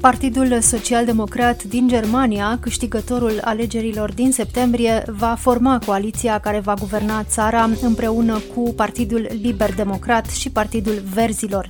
Partidul 0.00 0.60
Social-Democrat 0.60 1.62
din 1.62 1.88
Germania, 1.88 2.58
câștigătorul 2.60 3.40
alegerilor 3.44 4.12
din 4.12 4.32
septembrie, 4.32 5.02
va 5.06 5.36
forma 5.38 5.78
coaliția 5.86 6.38
care 6.38 6.58
va 6.58 6.74
guverna 6.74 7.22
țara 7.22 7.70
împreună 7.82 8.40
cu 8.54 8.72
Partidul 8.76 9.28
Liber-Democrat 9.42 10.30
și 10.30 10.50
Partidul 10.50 11.02
Verzilor. 11.14 11.68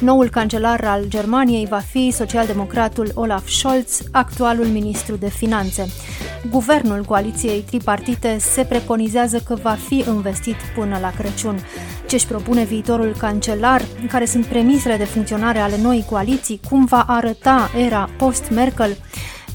Noul 0.00 0.28
cancelar 0.28 0.84
al 0.84 1.04
Germaniei 1.08 1.66
va 1.66 1.78
fi 1.78 2.10
socialdemocratul 2.10 3.10
Olaf 3.14 3.48
Scholz, 3.48 4.00
actualul 4.10 4.66
ministru 4.66 5.16
de 5.16 5.28
finanțe. 5.28 5.86
Guvernul 6.50 7.04
coaliției 7.04 7.60
tripartite 7.60 8.36
se 8.40 8.64
preconizează 8.64 9.38
că 9.38 9.54
va 9.62 9.76
fi 9.88 10.04
investit 10.08 10.56
până 10.74 10.98
la 11.00 11.10
Crăciun. 11.10 11.58
Ce 12.06 12.14
își 12.14 12.26
propune 12.26 12.64
viitorul 12.64 13.14
cancelar, 13.18 13.82
care 14.08 14.24
sunt 14.24 14.44
premisele 14.44 14.96
de 14.96 15.04
funcționare 15.04 15.58
ale 15.58 15.76
noii 15.82 16.06
coaliții, 16.10 16.60
cum 16.68 16.84
va 16.84 17.04
arăta 17.06 17.65
era 17.76 18.08
post-Merkel, 18.18 18.96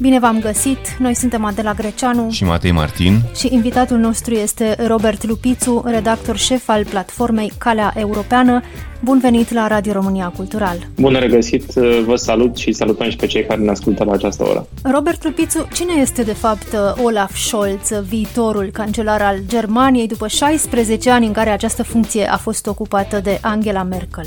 Bine 0.02 0.20
v-am 0.20 0.40
găsit! 0.40 0.78
Noi 1.00 1.14
suntem 1.14 1.46
Adela 1.46 1.74
Greceanu 1.74 2.30
și 2.30 2.44
Matei 2.44 2.72
Martin 2.72 3.22
și 3.36 3.48
invitatul 3.52 3.98
nostru 3.98 4.34
este 4.34 4.76
Robert 4.88 5.28
Lupițu, 5.28 5.84
redactor 5.86 6.38
șef 6.38 6.70
al 6.70 6.86
platformei 6.86 7.52
Calea 7.58 7.94
Europeană. 7.96 8.62
Bun 9.04 9.20
venit 9.20 9.54
la 9.54 9.68
Radio 9.68 9.92
România 9.92 10.34
Cultural! 10.36 10.88
Bun 10.96 11.16
regăsit! 11.20 11.72
Vă 12.06 12.16
salut 12.16 12.58
și 12.58 12.72
salutăm 12.72 13.10
și 13.10 13.16
pe 13.16 13.26
cei 13.26 13.46
care 13.46 13.62
ne 13.62 13.70
ascultă 13.70 14.04
la 14.04 14.12
această 14.12 14.44
oră. 14.44 14.68
Robert 14.84 15.24
Lupițu, 15.24 15.68
cine 15.74 15.94
este 16.02 16.24
de 16.24 16.34
fapt 16.34 16.76
Olaf 17.04 17.36
Scholz, 17.36 17.90
viitorul 18.08 18.70
cancelar 18.74 19.22
al 19.22 19.38
Germaniei, 19.48 20.08
după 20.08 20.28
16 20.28 21.10
ani 21.10 21.26
în 21.26 21.32
care 21.32 21.50
această 21.50 21.84
funcție 21.84 22.32
a 22.32 22.38
fost 22.38 22.68
ocupată 22.68 23.20
de 23.20 23.40
Angela 23.42 23.84
Merkel? 23.84 24.26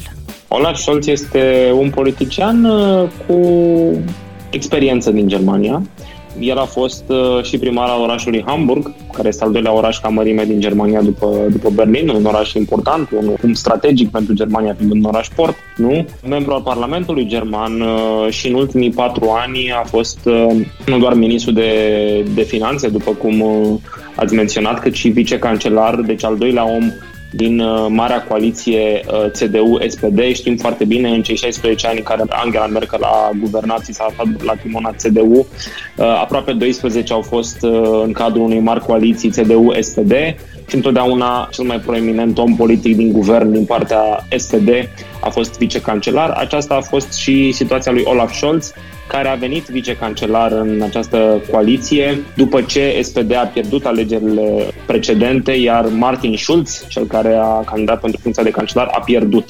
Olaf 0.56 0.76
Scholz 0.76 1.06
este 1.06 1.72
un 1.78 1.90
politician 1.90 2.64
uh, 2.64 3.08
cu 3.26 3.38
experiență 4.50 5.10
din 5.10 5.28
Germania. 5.28 5.82
El 6.40 6.58
a 6.58 6.64
fost 6.64 7.04
uh, 7.08 7.44
și 7.44 7.58
primar 7.58 7.88
al 7.88 8.00
orașului 8.00 8.44
Hamburg, 8.46 8.94
care 9.12 9.28
este 9.28 9.44
al 9.44 9.52
doilea 9.52 9.72
oraș 9.72 9.98
ca 9.98 10.08
mărime 10.08 10.44
din 10.44 10.60
Germania 10.60 11.00
după, 11.00 11.46
după 11.50 11.70
Berlin, 11.70 12.08
un 12.08 12.24
oraș 12.24 12.52
important, 12.52 13.10
un, 13.10 13.34
un 13.44 13.54
strategic 13.54 14.10
pentru 14.10 14.34
Germania, 14.34 14.74
fiind 14.78 14.92
un 14.92 15.04
oraș 15.04 15.28
port, 15.36 15.56
nu? 15.76 16.06
Membru 16.28 16.52
al 16.52 16.62
Parlamentului 16.62 17.26
German 17.26 17.80
uh, 17.80 18.30
și 18.30 18.48
în 18.48 18.54
ultimii 18.54 18.90
patru 18.90 19.30
ani 19.44 19.72
a 19.72 19.84
fost 19.84 20.18
uh, 20.24 20.66
nu 20.86 20.98
doar 20.98 21.14
ministru 21.14 21.52
de, 21.52 21.70
de 22.34 22.42
finanțe, 22.42 22.88
după 22.88 23.10
cum 23.10 23.44
ați 24.16 24.34
menționat, 24.34 24.80
cât 24.80 24.94
și 24.94 25.08
vicecancelar, 25.08 25.94
deci 25.94 26.24
al 26.24 26.36
doilea 26.36 26.64
om 26.64 26.92
din 27.36 27.60
uh, 27.60 27.86
marea 27.88 28.22
coaliție 28.22 29.00
uh, 29.06 29.30
CDU-SPD. 29.30 30.20
Știm 30.32 30.56
foarte 30.56 30.84
bine, 30.84 31.08
în 31.08 31.22
cei 31.22 31.36
16 31.36 31.86
ani 31.86 31.98
în 31.98 32.04
care 32.04 32.22
Angela 32.28 32.66
Merkel 32.66 33.02
a 33.02 33.30
guvernat 33.40 33.84
și 33.84 33.92
s-a 33.92 34.06
aflat 34.08 34.42
la 34.42 34.54
timona 34.54 34.94
CDU, 35.02 35.46
uh, 35.96 36.04
aproape 36.20 36.52
12 36.52 37.12
au 37.12 37.20
fost 37.20 37.56
în 38.04 38.12
cadrul 38.12 38.42
unei 38.44 38.60
mari 38.60 38.84
coaliții 38.84 39.30
CDU-SPD 39.30 40.12
și 40.66 40.74
întotdeauna 40.74 41.48
cel 41.52 41.64
mai 41.64 41.80
proeminent 41.80 42.38
om 42.38 42.56
politic 42.56 42.96
din 42.96 43.12
guvern 43.12 43.52
din 43.52 43.64
partea 43.64 44.26
SPD 44.36 44.68
a 45.20 45.28
fost 45.28 45.58
vicecancelar. 45.58 46.30
Aceasta 46.30 46.74
a 46.74 46.80
fost 46.80 47.12
și 47.12 47.52
situația 47.52 47.92
lui 47.92 48.02
Olaf 48.04 48.32
Scholz, 48.32 48.72
care 49.08 49.28
a 49.28 49.34
venit 49.34 49.66
vicecancelar 49.66 50.52
în 50.52 50.82
această 50.82 51.42
coaliție 51.50 52.22
după 52.36 52.62
ce 52.62 52.98
SPD 53.02 53.34
a 53.34 53.50
pierdut 53.52 53.84
alegerile 53.84 54.66
precedente, 54.86 55.52
iar 55.52 55.86
Martin 55.86 56.36
Schulz, 56.36 56.86
cel 56.88 57.06
care 57.06 57.34
a 57.34 57.60
candidat 57.60 58.00
pentru 58.00 58.20
funcția 58.20 58.42
de 58.42 58.50
cancelar, 58.50 58.88
a 58.92 59.00
pierdut. 59.00 59.44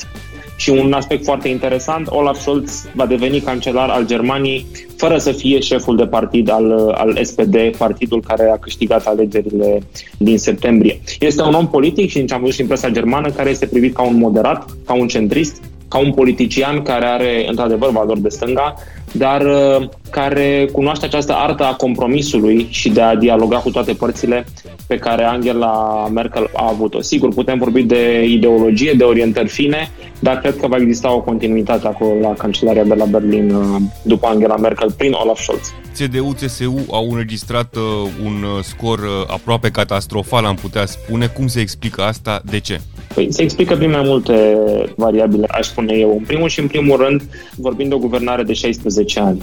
Și 0.56 0.70
un 0.70 0.92
aspect 0.92 1.24
foarte 1.24 1.48
interesant, 1.48 2.06
Olaf 2.10 2.38
Scholz 2.40 2.88
va 2.94 3.06
deveni 3.06 3.40
cancelar 3.40 3.88
al 3.88 4.06
Germaniei 4.06 4.66
fără 4.96 5.18
să 5.18 5.32
fie 5.32 5.60
șeful 5.60 5.96
de 5.96 6.06
partid 6.06 6.50
al, 6.50 6.94
al 6.96 7.18
SPD, 7.22 7.56
partidul 7.76 8.22
care 8.22 8.50
a 8.50 8.56
câștigat 8.56 9.06
alegerile 9.06 9.78
din 10.18 10.38
septembrie. 10.38 11.00
Este 11.20 11.42
un 11.42 11.54
om 11.54 11.68
politic 11.68 12.10
și 12.10 12.24
am 12.28 12.40
văzut 12.40 12.54
și 12.54 12.60
în 12.60 12.66
presa 12.66 12.88
germană 12.88 13.30
care 13.30 13.50
este 13.50 13.66
privit 13.66 13.94
ca 13.94 14.02
un 14.02 14.16
moderat, 14.16 14.66
ca 14.86 14.94
un 14.94 15.08
centrist, 15.08 15.62
ca 15.88 15.98
un 15.98 16.12
politician 16.12 16.82
care 16.82 17.06
are 17.06 17.48
într-adevăr 17.48 17.90
valori 17.90 18.20
de 18.20 18.28
stânga, 18.28 18.74
dar 19.16 19.40
uh, 19.40 19.88
care 20.10 20.68
cunoaște 20.72 21.04
această 21.04 21.32
artă 21.32 21.64
a 21.64 21.74
compromisului 21.74 22.66
și 22.70 22.88
de 22.88 23.00
a 23.00 23.16
dialoga 23.16 23.56
cu 23.56 23.70
toate 23.70 23.92
părțile 23.92 24.46
pe 24.86 24.96
care 24.96 25.24
Angela 25.24 26.06
Merkel 26.12 26.50
a 26.54 26.68
avut-o. 26.68 27.00
Sigur, 27.00 27.34
putem 27.34 27.58
vorbi 27.58 27.82
de 27.82 28.24
ideologie, 28.24 28.92
de 28.92 29.04
orientări 29.04 29.48
fine, 29.48 29.90
dar 30.18 30.38
cred 30.38 30.56
că 30.56 30.66
va 30.66 30.76
exista 30.76 31.12
o 31.12 31.20
continuitate 31.20 31.86
acolo 31.86 32.20
la 32.20 32.32
Cancelaria 32.32 32.84
de 32.84 32.94
la 32.94 33.04
Berlin 33.04 33.54
uh, 33.54 33.80
după 34.02 34.26
Angela 34.26 34.56
Merkel 34.56 34.92
prin 34.92 35.12
Olaf 35.12 35.40
Scholz. 35.40 35.72
CDU-CSU 35.98 36.90
au 36.90 37.10
înregistrat 37.10 37.76
uh, 37.76 37.82
un 38.24 38.62
scor 38.62 39.00
aproape 39.26 39.70
catastrofal, 39.70 40.44
am 40.44 40.54
putea 40.54 40.86
spune. 40.86 41.26
Cum 41.26 41.46
se 41.46 41.60
explică 41.60 42.02
asta? 42.02 42.42
De 42.50 42.60
ce? 42.60 42.80
Păi 43.14 43.32
se 43.32 43.42
explică 43.42 43.76
prin 43.76 43.90
mai 43.90 44.02
multe 44.04 44.58
variabile, 44.96 45.46
aș 45.50 45.66
spune 45.66 45.94
eu. 45.94 46.10
În 46.10 46.24
primul 46.24 46.48
și 46.48 46.60
în 46.60 46.66
primul 46.66 46.96
rând, 46.96 47.22
vorbim 47.56 47.88
de 47.88 47.94
o 47.94 47.98
guvernare 47.98 48.42
de 48.42 48.52
16 48.52 49.03
ani. 49.12 49.42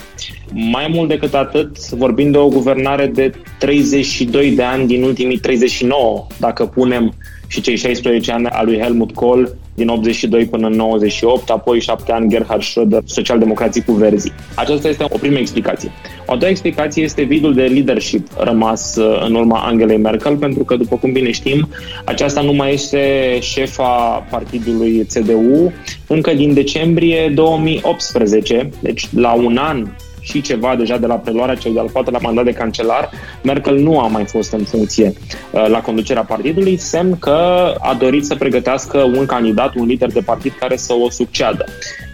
Mai 0.53 0.91
mult 0.94 1.09
decât 1.09 1.33
atât, 1.33 1.89
vorbim 1.89 2.31
de 2.31 2.38
o 2.38 2.47
guvernare 2.47 3.05
de 3.05 3.31
32 3.59 4.51
de 4.51 4.63
ani 4.63 4.88
din 4.88 5.03
ultimii 5.03 5.38
39, 5.38 6.27
dacă 6.39 6.66
punem 6.66 7.13
și 7.47 7.61
cei 7.61 7.75
16 7.75 8.31
ani 8.31 8.47
al 8.47 8.66
lui 8.66 8.79
Helmut 8.79 9.11
Kohl 9.13 9.44
din 9.81 9.90
82 9.90 10.46
până 10.46 10.68
în 10.68 10.74
98, 10.74 11.50
apoi 11.50 11.80
7 11.80 12.12
ani 12.12 12.30
Gerhard 12.30 12.62
Schröder, 12.62 13.03
socialdemocrații 13.06 13.84
cu 13.84 13.92
verzi. 13.92 14.31
Aceasta 14.56 14.88
este 14.88 15.06
o 15.09 15.18
primă 15.18 15.38
explicație. 15.38 15.92
O 16.25 16.34
a 16.34 16.36
doua 16.36 16.52
explicație 16.52 17.03
este 17.03 17.22
vidul 17.22 17.53
de 17.53 17.64
leadership 17.64 18.28
rămas 18.38 18.96
uh, 18.96 19.24
în 19.28 19.34
urma 19.36 19.59
Angelei 19.59 19.97
Merkel, 19.97 20.36
pentru 20.36 20.64
că, 20.64 20.75
după 20.75 20.96
cum 20.96 21.12
bine 21.12 21.31
știm, 21.31 21.68
aceasta 22.06 22.41
nu 22.41 22.53
mai 22.53 22.74
este 22.74 23.38
șefa 23.41 24.25
partidului 24.30 25.08
CDU 25.14 25.72
încă 26.08 26.34
din 26.34 26.53
decembrie 26.53 27.31
2018, 27.36 28.70
deci 28.81 29.08
la 29.14 29.34
un 29.34 29.58
an 29.58 29.88
și 30.22 30.42
ceva 30.42 30.76
deja 30.76 30.98
de 30.98 31.06
la 31.06 31.16
preluarea 31.16 31.56
cel 31.56 31.74
de-al 31.74 31.90
patrulea 31.90 32.20
mandat 32.24 32.44
de 32.44 32.52
cancelar, 32.52 33.09
Merkel 33.44 33.78
nu 33.78 34.00
a 34.00 34.08
mai 34.08 34.26
fost 34.26 34.52
în 34.52 34.64
funcție 34.64 35.14
uh, 35.52 35.68
la 35.68 35.82
conducerea 35.82 36.24
partidului, 36.24 36.78
semn 36.78 37.20
că 37.20 37.74
a 37.80 37.94
dorit 37.94 38.26
să 38.26 38.36
pregătească 38.36 38.98
un 38.98 39.26
candidat, 39.26 39.76
un 39.76 39.86
lider 39.86 40.12
de 40.12 40.22
partid 40.22 40.54
care 40.59 40.76
să 40.76 40.94
o 40.94 41.09
succeadă. 41.09 41.66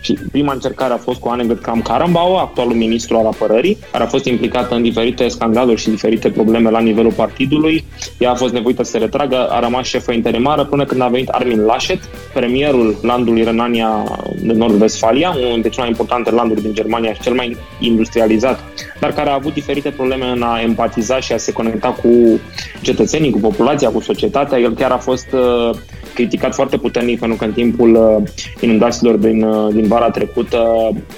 Și 0.01 0.17
prima 0.31 0.53
încercare 0.53 0.93
a 0.93 0.97
fost 0.97 1.19
cu 1.19 1.29
Annegret 1.29 1.61
Kramp-Karrenbauer, 1.61 2.39
actualul 2.39 2.73
ministru 2.73 3.17
al 3.17 3.25
apărării, 3.25 3.77
care 3.91 4.03
a 4.03 4.07
fost 4.07 4.25
implicată 4.25 4.75
în 4.75 4.81
diferite 4.81 5.27
scandaluri 5.27 5.81
și 5.81 5.89
diferite 5.89 6.29
probleme 6.29 6.69
la 6.69 6.79
nivelul 6.79 7.11
partidului. 7.11 7.85
Ea 8.17 8.31
a 8.31 8.35
fost 8.35 8.53
nevoită 8.53 8.83
să 8.83 8.91
se 8.91 8.97
retragă, 8.97 9.47
a 9.49 9.59
rămas 9.59 9.85
șefă 9.85 10.11
interimară 10.11 10.65
până 10.65 10.85
când 10.85 11.01
a 11.01 11.07
venit 11.07 11.27
Armin 11.27 11.65
Laschet, 11.65 11.99
premierul 12.33 12.97
landului 13.01 13.43
Renania 13.43 14.03
de 14.41 14.53
Nord-Vestfalia, 14.53 15.33
unul 15.37 15.51
dintre 15.51 15.69
cele 15.69 15.81
mai 15.81 15.89
importante 15.89 16.31
landuri 16.31 16.61
din 16.61 16.73
Germania 16.73 17.13
și 17.13 17.21
cel 17.21 17.33
mai 17.33 17.57
industrializat, 17.79 18.59
dar 18.99 19.13
care 19.13 19.29
a 19.29 19.33
avut 19.33 19.53
diferite 19.53 19.89
probleme 19.89 20.25
în 20.25 20.41
a 20.41 20.61
empatiza 20.61 21.19
și 21.19 21.33
a 21.33 21.37
se 21.37 21.51
conecta 21.51 21.87
cu 21.87 22.39
cetățenii, 22.81 23.31
cu 23.31 23.39
populația, 23.39 23.89
cu 23.89 23.99
societatea. 23.99 24.59
El 24.59 24.73
chiar 24.73 24.91
a 24.91 24.97
fost 24.97 25.27
uh, 25.31 25.75
criticat 26.17 26.53
foarte 26.53 26.77
puternic 26.77 27.19
pentru 27.19 27.37
că 27.37 27.45
în 27.45 27.51
timpul 27.51 27.95
uh, 27.95 28.29
inundațiilor 28.61 29.15
din, 29.15 29.43
uh, 29.43 29.73
din 29.73 29.87
vara 29.87 30.09
trecută 30.09 30.57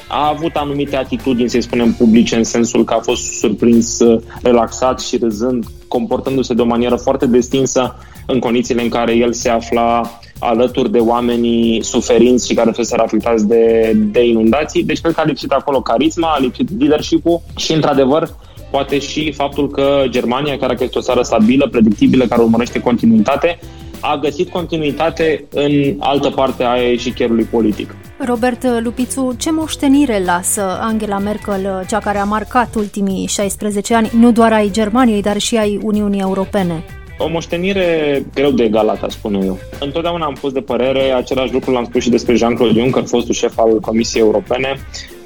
a 0.07 0.27
avut 0.35 0.55
anumite 0.55 0.95
atitudini, 0.95 1.49
să 1.49 1.59
spunem, 1.59 1.93
publice, 1.93 2.35
în 2.35 2.43
sensul 2.43 2.83
că 2.83 2.93
a 2.93 2.99
fost 2.99 3.23
surprins 3.39 3.99
relaxat 4.41 4.99
și 4.99 5.17
râzând, 5.17 5.65
comportându-se 5.87 6.53
de 6.53 6.61
o 6.61 6.65
manieră 6.65 6.95
foarte 6.95 7.25
destinsă 7.25 7.95
în 8.25 8.39
condițiile 8.39 8.81
în 8.81 8.89
care 8.89 9.15
el 9.15 9.33
se 9.33 9.49
afla 9.49 10.01
alături 10.39 10.91
de 10.91 10.97
oamenii 10.97 11.83
suferinți 11.83 12.47
și 12.47 12.53
care 12.53 12.71
fusese 12.71 12.95
afectați 12.95 13.47
de, 13.47 13.93
de 14.11 14.27
inundații. 14.27 14.83
Deci 14.83 15.01
cred 15.01 15.13
că 15.13 15.19
a 15.19 15.23
lipsit 15.23 15.51
acolo 15.51 15.81
carisma, 15.81 16.27
a 16.27 16.39
lipsit 16.39 16.69
leadership-ul 16.79 17.41
și, 17.55 17.73
într-adevăr, 17.73 18.35
poate 18.71 18.99
și 18.99 19.31
faptul 19.31 19.69
că 19.69 20.03
Germania, 20.07 20.57
care 20.57 20.77
este 20.79 20.97
o 20.97 21.01
țară 21.01 21.21
stabilă, 21.21 21.67
predictibilă, 21.67 22.25
care 22.25 22.41
urmărește 22.41 22.79
continuitate, 22.79 23.59
a 23.99 24.17
găsit 24.17 24.49
continuitate 24.49 25.45
în 25.49 25.95
altă 25.99 26.29
parte 26.29 26.63
a 26.63 26.91
eșichierului 26.91 27.43
politic. 27.43 27.95
Robert 28.25 28.65
Lupițu, 28.83 29.35
ce 29.37 29.51
moștenire 29.51 30.21
lasă 30.25 30.77
Angela 30.81 31.17
Merkel, 31.17 31.85
cea 31.87 31.99
care 31.99 32.17
a 32.17 32.23
marcat 32.23 32.75
ultimii 32.75 33.27
16 33.27 33.95
ani, 33.95 34.09
nu 34.19 34.31
doar 34.31 34.53
ai 34.53 34.69
Germaniei, 34.71 35.21
dar 35.21 35.37
și 35.37 35.57
ai 35.57 35.79
Uniunii 35.83 36.21
Europene? 36.21 36.83
O 37.17 37.29
moștenire 37.29 38.23
greu 38.33 38.51
de 38.51 38.63
egalat, 38.63 39.03
aș 39.03 39.13
spune 39.13 39.45
eu. 39.45 39.57
Întotdeauna 39.79 40.25
am 40.25 40.35
fost 40.35 40.53
de 40.53 40.59
părere, 40.59 41.11
același 41.11 41.53
lucru 41.53 41.71
l-am 41.71 41.85
spus 41.85 42.01
și 42.01 42.09
despre 42.09 42.35
Jean-Claude 42.35 42.79
Juncker, 42.79 43.03
fostul 43.03 43.33
șef 43.33 43.57
al 43.57 43.79
Comisiei 43.79 44.23
Europene, 44.23 44.79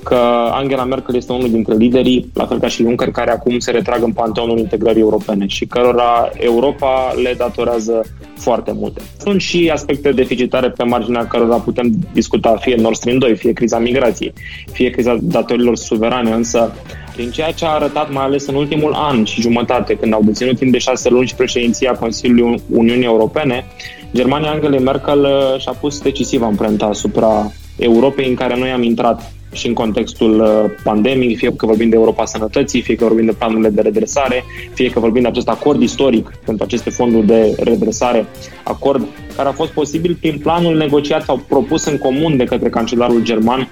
că 0.03 0.15
Angela 0.51 0.83
Merkel 0.83 1.15
este 1.15 1.33
unul 1.33 1.49
dintre 1.49 1.75
liderii, 1.75 2.31
la 2.33 2.45
fel 2.45 2.59
ca 2.59 2.67
și 2.67 2.81
Juncker, 2.83 3.11
care 3.11 3.31
acum 3.31 3.59
se 3.59 3.71
retrag 3.71 4.03
în 4.03 4.11
panteonul 4.11 4.57
integrării 4.57 5.01
europene 5.01 5.47
și 5.47 5.65
cărora 5.65 6.29
Europa 6.33 7.13
le 7.23 7.33
datorează 7.37 8.05
foarte 8.35 8.71
multe. 8.75 9.01
Sunt 9.19 9.41
și 9.41 9.69
aspecte 9.73 10.11
deficitare 10.11 10.69
pe 10.69 10.83
marginea 10.83 11.27
cărora 11.27 11.55
putem 11.55 11.91
discuta, 12.13 12.55
fie 12.61 12.75
Nord 12.75 12.95
Stream 12.95 13.17
2, 13.17 13.35
fie 13.35 13.53
criza 13.53 13.79
migrației, 13.79 14.33
fie 14.71 14.89
criza 14.89 15.17
datorilor 15.21 15.75
suverane, 15.75 16.31
însă 16.31 16.71
prin 17.15 17.31
ceea 17.31 17.51
ce 17.51 17.65
a 17.65 17.69
arătat 17.69 18.11
mai 18.11 18.23
ales 18.23 18.47
în 18.47 18.55
ultimul 18.55 18.93
an 18.93 19.23
și 19.23 19.41
jumătate, 19.41 19.95
când 19.95 20.13
au 20.13 20.21
deținut 20.23 20.57
timp 20.57 20.71
de 20.71 20.77
șase 20.77 21.09
luni 21.09 21.27
și 21.27 21.35
președinția 21.35 21.91
Consiliului 21.91 22.61
Uniunii 22.69 23.05
Europene, 23.05 23.65
Germania 24.13 24.51
Angela 24.51 24.79
Merkel 24.79 25.19
uh, 25.19 25.59
și-a 25.59 25.71
pus 25.71 26.01
decisiv 26.01 26.41
amprenta 26.41 26.85
asupra 26.85 27.51
Europei 27.77 28.27
în 28.29 28.35
care 28.35 28.57
noi 28.57 28.69
am 28.69 28.83
intrat 28.83 29.31
și 29.53 29.67
în 29.67 29.73
contextul 29.73 30.39
uh, 30.39 30.71
pandemic, 30.83 31.37
fie 31.37 31.53
că 31.55 31.65
vorbim 31.65 31.89
de 31.89 31.95
Europa 31.95 32.25
Sănătății, 32.25 32.81
fie 32.81 32.95
că 32.95 33.05
vorbim 33.05 33.25
de 33.25 33.35
planurile 33.37 33.69
de 33.69 33.81
redresare, 33.81 34.43
fie 34.73 34.89
că 34.89 34.99
vorbim 34.99 35.21
de 35.21 35.27
acest 35.27 35.47
acord 35.47 35.81
istoric 35.81 36.31
pentru 36.45 36.63
aceste 36.63 36.89
fonduri 36.89 37.25
de 37.25 37.55
redresare, 37.59 38.25
acord 38.63 39.07
care 39.35 39.49
a 39.49 39.51
fost 39.51 39.71
posibil 39.71 40.17
prin 40.19 40.37
planul 40.37 40.77
negociat 40.77 41.23
sau 41.23 41.37
propus 41.47 41.85
în 41.85 41.97
comun 41.97 42.37
de 42.37 42.43
către 42.43 42.69
cancelarul 42.69 43.23
german 43.23 43.69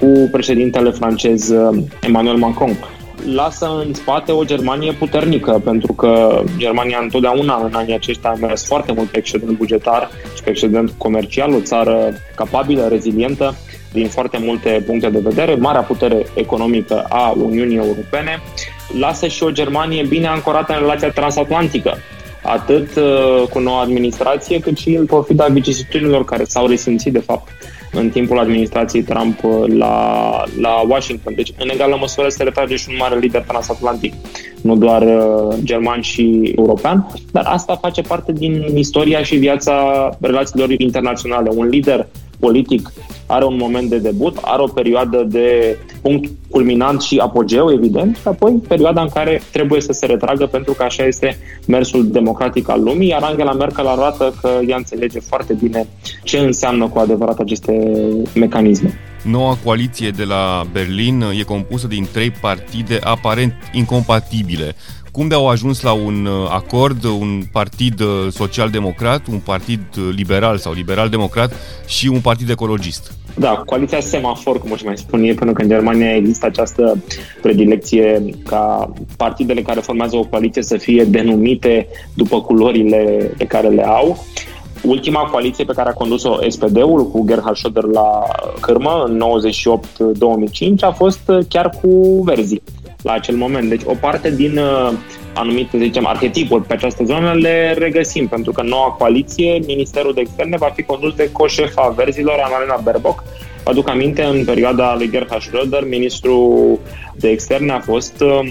cu 0.00 0.28
președintele 0.30 0.90
francez 0.90 1.48
uh, 1.48 1.82
Emmanuel 2.00 2.36
Macron. 2.36 2.76
Lasă 3.34 3.82
în 3.86 3.94
spate 3.94 4.32
o 4.32 4.44
Germanie 4.44 4.92
puternică, 4.92 5.60
pentru 5.64 5.92
că 5.92 6.42
Germania 6.56 6.98
întotdeauna 7.02 7.60
în 7.64 7.74
anii 7.74 7.94
aceștia 7.94 8.30
a 8.30 8.36
mers 8.40 8.66
foarte 8.66 8.92
mult 8.92 9.08
pe 9.08 9.18
excedent 9.18 9.56
bugetar 9.56 10.10
și 10.34 10.42
pe 10.42 10.50
excedent 10.50 10.90
comercial, 10.98 11.52
o 11.52 11.60
țară 11.60 12.12
capabilă, 12.34 12.88
rezilientă 12.88 13.54
din 13.92 14.08
foarte 14.08 14.38
multe 14.38 14.82
puncte 14.86 15.10
de 15.10 15.18
vedere, 15.22 15.54
marea 15.54 15.80
putere 15.80 16.26
economică 16.34 17.06
a 17.08 17.34
Uniunii 17.36 17.76
Europene, 17.76 18.42
lasă 18.98 19.26
și 19.26 19.42
o 19.42 19.50
Germanie 19.50 20.04
bine 20.08 20.26
ancorată 20.26 20.72
în 20.72 20.78
relația 20.78 21.10
transatlantică, 21.10 21.96
atât 22.42 22.96
uh, 22.96 23.42
cu 23.50 23.58
noua 23.58 23.80
administrație, 23.80 24.58
cât 24.58 24.76
și 24.76 24.88
în 24.94 25.06
profita 25.06 25.46
vicisitudinilor 25.46 26.24
care 26.24 26.44
s-au 26.44 26.66
resimțit, 26.66 27.12
de 27.12 27.18
fapt, 27.18 27.48
în 27.92 28.08
timpul 28.08 28.38
administrației 28.38 29.02
Trump 29.02 29.44
uh, 29.44 29.64
la, 29.66 30.44
la 30.60 30.82
Washington. 30.88 31.34
Deci, 31.34 31.52
în 31.58 31.68
egală 31.68 31.96
măsură, 32.00 32.28
se 32.28 32.42
retrage 32.42 32.76
și 32.76 32.86
un 32.88 32.96
mare 32.98 33.18
lider 33.18 33.42
transatlantic, 33.42 34.12
nu 34.62 34.76
doar 34.76 35.02
uh, 35.02 35.56
german 35.62 36.00
și 36.00 36.52
european, 36.56 37.06
dar 37.32 37.44
asta 37.46 37.76
face 37.76 38.00
parte 38.00 38.32
din 38.32 38.64
istoria 38.74 39.22
și 39.22 39.36
viața 39.36 40.08
relațiilor 40.20 40.70
internaționale. 40.70 41.50
Un 41.54 41.66
lider 41.66 42.06
politic 42.44 42.92
are 43.26 43.44
un 43.44 43.56
moment 43.56 43.88
de 43.88 43.98
debut, 43.98 44.38
are 44.40 44.62
o 44.62 44.66
perioadă 44.66 45.26
de 45.28 45.78
punct 46.02 46.30
culminant 46.50 47.00
și 47.02 47.16
apogeu, 47.18 47.72
evident, 47.72 48.16
și 48.16 48.28
apoi 48.28 48.52
perioada 48.68 49.00
în 49.02 49.08
care 49.08 49.42
trebuie 49.52 49.80
să 49.80 49.92
se 49.92 50.06
retragă 50.06 50.46
pentru 50.46 50.72
că 50.72 50.82
așa 50.82 51.04
este 51.04 51.38
mersul 51.66 52.10
democratic 52.10 52.68
al 52.68 52.82
lumii, 52.82 53.08
iar 53.08 53.22
Angela 53.22 53.52
Merkel 53.52 53.86
arată 53.86 54.34
că 54.40 54.50
ea 54.66 54.76
înțelege 54.76 55.20
foarte 55.20 55.52
bine 55.52 55.86
ce 56.22 56.38
înseamnă 56.38 56.88
cu 56.88 56.98
adevărat 56.98 57.38
aceste 57.38 57.72
mecanisme. 58.34 58.98
Noua 59.22 59.56
coaliție 59.64 60.10
de 60.10 60.24
la 60.24 60.62
Berlin 60.72 61.24
e 61.38 61.42
compusă 61.42 61.86
din 61.86 62.06
trei 62.12 62.30
partide 62.30 62.98
aparent 63.02 63.52
incompatibile 63.72 64.74
cum 65.12 65.28
de 65.28 65.34
au 65.34 65.48
ajuns 65.48 65.82
la 65.82 65.92
un 65.92 66.26
uh, 66.26 66.48
acord 66.50 67.04
un 67.04 67.42
partid 67.52 68.00
uh, 68.00 68.26
social-democrat, 68.30 69.26
un 69.26 69.38
partid 69.38 69.80
uh, 69.98 70.08
liberal 70.16 70.56
sau 70.56 70.72
liberal-democrat 70.72 71.52
și 71.86 72.08
un 72.08 72.20
partid 72.20 72.50
ecologist? 72.50 73.12
Da, 73.34 73.62
coaliția 73.66 74.00
semafor, 74.00 74.58
cum 74.58 74.72
își 74.72 74.84
mai 74.84 74.96
spun 74.96 75.22
ei, 75.22 75.34
pentru 75.34 75.54
că 75.54 75.62
în 75.62 75.68
Germania 75.68 76.14
există 76.14 76.46
această 76.46 77.02
predilecție 77.42 78.24
ca 78.44 78.92
partidele 79.16 79.62
care 79.62 79.80
formează 79.80 80.16
o 80.16 80.24
coaliție 80.24 80.62
să 80.62 80.76
fie 80.76 81.04
denumite 81.04 81.86
după 82.14 82.40
culorile 82.40 83.32
pe 83.36 83.44
care 83.44 83.68
le 83.68 83.86
au. 83.86 84.24
Ultima 84.82 85.20
coaliție 85.20 85.64
pe 85.64 85.72
care 85.72 85.88
a 85.88 85.92
condus-o 85.92 86.36
SPD-ul 86.48 87.10
cu 87.10 87.24
Gerhard 87.26 87.56
Schröder 87.56 87.92
la 87.92 88.26
cârmă 88.60 89.04
în 89.06 89.22
98-2005 90.78 90.80
a 90.80 90.90
fost 90.90 91.30
chiar 91.48 91.70
cu 91.82 92.22
Verzi 92.24 92.62
la 93.02 93.12
acel 93.12 93.36
moment. 93.36 93.68
Deci 93.68 93.82
o 93.84 93.94
parte 94.00 94.30
din 94.30 94.58
uh, 94.58 94.92
anumite, 95.34 95.68
să 95.70 95.78
zicem, 95.82 96.06
arhetipuri 96.06 96.64
pe 96.64 96.72
această 96.72 97.04
zonă 97.04 97.32
le 97.32 97.74
regăsim, 97.78 98.28
pentru 98.28 98.52
că 98.52 98.62
noua 98.62 98.96
coaliție, 98.98 99.62
Ministerul 99.66 100.14
de 100.14 100.20
Externe, 100.20 100.56
va 100.56 100.72
fi 100.74 100.82
condus 100.82 101.14
de 101.14 101.32
coșefa 101.32 101.88
verzilor, 101.88 102.40
Annalena 102.44 102.80
Baerbock. 102.82 103.22
Vă 103.64 103.70
aduc 103.70 103.88
aminte, 103.88 104.22
în 104.22 104.44
perioada 104.44 104.94
lui 104.96 105.10
Gerhard 105.10 105.42
Schröder, 105.42 105.88
ministrul 105.88 106.78
de 107.16 107.28
externe 107.28 107.72
a 107.72 107.80
fost 107.80 108.20
um, 108.20 108.46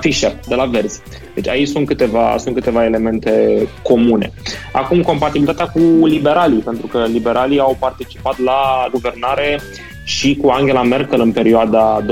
Fischer, 0.00 0.34
de 0.48 0.54
la 0.54 0.64
Verzi. 0.64 1.00
Deci 1.34 1.48
aici 1.48 1.68
sunt 1.68 1.86
câteva, 1.86 2.34
sunt 2.38 2.54
câteva 2.54 2.84
elemente 2.84 3.62
comune. 3.82 4.32
Acum, 4.72 5.02
compatibilitatea 5.02 5.66
cu 5.66 6.06
liberalii, 6.06 6.58
pentru 6.58 6.86
că 6.86 7.04
liberalii 7.12 7.58
au 7.58 7.76
participat 7.80 8.38
la 8.38 8.88
guvernare 8.92 9.60
și 10.04 10.38
cu 10.42 10.48
Angela 10.48 10.82
Merkel 10.82 11.20
în 11.20 11.32
perioada 11.32 12.04
2009-2013. 12.04 12.06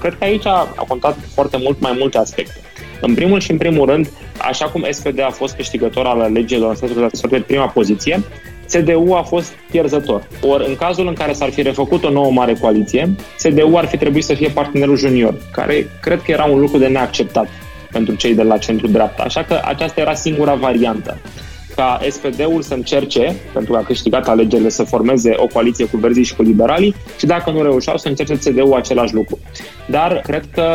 Cred 0.00 0.16
că 0.18 0.24
aici 0.24 0.46
a 0.46 0.84
contat 0.88 1.16
foarte 1.34 1.56
mult 1.62 1.80
mai 1.80 1.96
multe 1.98 2.18
aspecte. 2.18 2.60
În 3.00 3.14
primul 3.14 3.40
și 3.40 3.50
în 3.50 3.56
primul 3.56 3.86
rând, 3.86 4.10
așa 4.38 4.66
cum 4.66 4.86
SPD 4.90 5.20
a 5.20 5.30
fost 5.30 5.54
câștigător 5.54 6.06
al 6.06 6.20
alegerilor 6.20 6.70
în 6.70 6.76
sensul 6.76 7.28
de 7.28 7.40
prima 7.40 7.68
poziție, 7.68 8.22
CDU 8.72 9.12
a 9.12 9.22
fost 9.22 9.52
pierzător. 9.70 10.28
Ori 10.42 10.68
în 10.68 10.76
cazul 10.76 11.06
în 11.06 11.14
care 11.14 11.32
s-ar 11.32 11.50
fi 11.50 11.62
refăcut 11.62 12.04
o 12.04 12.10
nouă 12.10 12.30
mare 12.30 12.54
coaliție, 12.60 13.14
CDU 13.42 13.76
ar 13.76 13.86
fi 13.86 13.96
trebuit 13.96 14.24
să 14.24 14.34
fie 14.34 14.48
partenerul 14.48 14.96
junior, 14.96 15.34
care 15.52 15.86
cred 16.00 16.22
că 16.22 16.30
era 16.30 16.44
un 16.44 16.60
lucru 16.60 16.78
de 16.78 16.86
neacceptat 16.86 17.48
pentru 17.90 18.14
cei 18.14 18.34
de 18.34 18.42
la 18.42 18.58
centru-dreapta. 18.58 19.22
Așa 19.22 19.42
că 19.42 19.60
aceasta 19.64 20.00
era 20.00 20.14
singura 20.14 20.54
variantă 20.54 21.18
ca 21.76 22.00
SPD-ul 22.10 22.62
să 22.62 22.74
încerce, 22.74 23.36
pentru 23.52 23.72
că 23.72 23.78
a 23.78 23.82
câștigat 23.82 24.28
alegerile, 24.28 24.68
să 24.68 24.82
formeze 24.82 25.34
o 25.36 25.46
coaliție 25.46 25.84
cu 25.84 25.96
verzii 25.96 26.24
și 26.24 26.36
cu 26.36 26.42
liberalii 26.42 26.94
și 27.18 27.26
dacă 27.26 27.50
nu 27.50 27.62
reușeau 27.62 27.96
să 27.96 28.08
încerce 28.08 28.34
CD-ul 28.34 28.72
același 28.74 29.14
lucru. 29.14 29.38
Dar 29.86 30.20
cred 30.26 30.44
că 30.52 30.66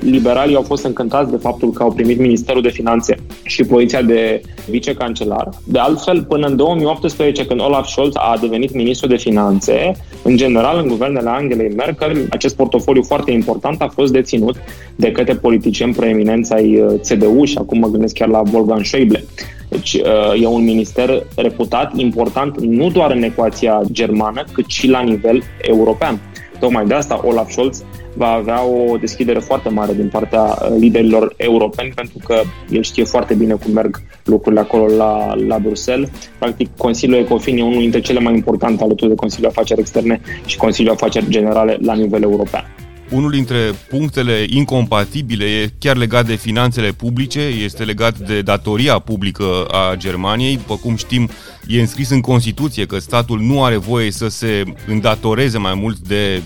liberalii 0.00 0.56
au 0.56 0.62
fost 0.62 0.84
încântați 0.84 1.30
de 1.30 1.36
faptul 1.36 1.70
că 1.70 1.82
au 1.82 1.92
primit 1.92 2.18
Ministerul 2.18 2.62
de 2.62 2.68
Finanțe 2.68 3.14
și 3.42 3.64
poziția 3.64 4.02
de 4.02 4.40
vicecancelar. 4.68 5.48
De 5.64 5.78
altfel, 5.78 6.24
până 6.24 6.46
în 6.46 6.56
2018, 6.56 7.46
când 7.46 7.60
Olaf 7.60 7.86
Scholz 7.86 8.12
a 8.16 8.36
devenit 8.40 8.74
ministru 8.74 9.08
de 9.08 9.16
finanțe, 9.16 9.92
în 10.22 10.36
general, 10.36 10.78
în 10.78 10.88
guvernele 10.88 11.30
Angelei 11.30 11.74
Merkel, 11.74 12.26
acest 12.30 12.56
portofoliu 12.56 13.02
foarte 13.02 13.30
important 13.30 13.82
a 13.82 13.88
fost 13.88 14.12
deținut 14.12 14.56
de 14.96 15.12
către 15.12 15.34
politicieni 15.34 15.94
proeminenți 15.94 16.52
ai 16.52 16.80
uh, 16.80 17.00
CDU 17.08 17.44
și 17.44 17.58
acum 17.58 17.78
mă 17.78 17.88
gândesc 17.88 18.14
chiar 18.14 18.28
la 18.28 18.42
Wolfgang 18.52 18.82
Schäuble. 18.84 19.22
Deci 19.68 19.92
uh, 19.94 20.42
e 20.42 20.46
un 20.46 20.64
minister 20.64 21.26
reputat, 21.36 21.92
important, 21.96 22.60
nu 22.60 22.90
doar 22.90 23.10
în 23.10 23.22
ecuația 23.22 23.80
germană, 23.92 24.44
cât 24.52 24.68
și 24.68 24.88
la 24.88 25.00
nivel 25.00 25.42
european. 25.60 26.20
Tocmai 26.60 26.86
de 26.86 26.94
asta 26.94 27.20
Olaf 27.24 27.50
Scholz 27.50 27.84
va 28.14 28.28
avea 28.28 28.64
o 28.64 28.96
deschidere 28.96 29.38
foarte 29.38 29.68
mare 29.68 29.92
din 29.94 30.08
partea 30.08 30.42
uh, 30.42 30.76
liderilor 30.78 31.34
europeni, 31.36 31.92
pentru 31.94 32.18
că 32.24 32.40
el 32.70 32.82
știe 32.82 33.04
foarte 33.04 33.34
bine 33.34 33.54
cum 33.54 33.72
merg 33.72 34.00
lucrurile 34.24 34.60
acolo 34.60 34.86
la, 34.96 35.34
la 35.46 35.58
Bruxelles. 35.58 36.10
Practic, 36.38 36.68
Consiliul 36.76 37.18
Ecofin 37.18 37.58
e 37.58 37.62
unul 37.62 37.80
dintre 37.80 38.00
cele 38.00 38.20
mai 38.20 38.34
importante 38.34 38.82
alături 38.82 39.10
de 39.10 39.16
Consiliul 39.16 39.50
Afaceri 39.50 39.80
Externe 39.80 40.20
și 40.44 40.56
Consiliul 40.56 40.94
Afaceri 40.94 41.28
Generale 41.28 41.76
la 41.80 41.94
nivel 41.94 42.22
european. 42.22 42.64
Unul 43.10 43.30
dintre 43.30 43.74
punctele 43.88 44.46
incompatibile 44.48 45.44
e 45.44 45.72
chiar 45.78 45.96
legat 45.96 46.26
de 46.26 46.34
finanțele 46.34 46.92
publice, 46.92 47.40
este 47.40 47.84
legat 47.84 48.18
de 48.18 48.42
datoria 48.42 48.98
publică 48.98 49.64
a 49.70 49.94
Germaniei. 49.96 50.56
După 50.56 50.76
cum 50.76 50.96
știm, 50.96 51.28
e 51.66 51.80
înscris 51.80 52.10
în 52.10 52.20
Constituție 52.20 52.86
că 52.86 52.98
statul 52.98 53.40
nu 53.40 53.64
are 53.64 53.76
voie 53.76 54.10
să 54.10 54.28
se 54.28 54.62
îndatoreze 54.86 55.58
mai 55.58 55.74
mult 55.74 55.98
de 55.98 56.42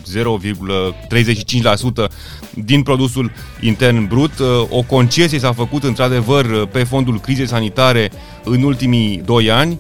0,35% 2.07 2.11
din 2.55 2.83
produsul 2.83 3.33
intern 3.61 4.09
brut. 4.09 4.33
O 4.69 4.83
concesie 4.83 5.39
s-a 5.39 5.53
făcut 5.53 5.85
într-adevăr 5.85 6.67
pe 6.67 6.85
fondul 6.85 7.21
crizei 7.21 7.49
sanitare 7.49 8.11
în 8.45 8.63
ultimii 8.63 9.23
doi 9.25 9.51
ani 9.51 9.79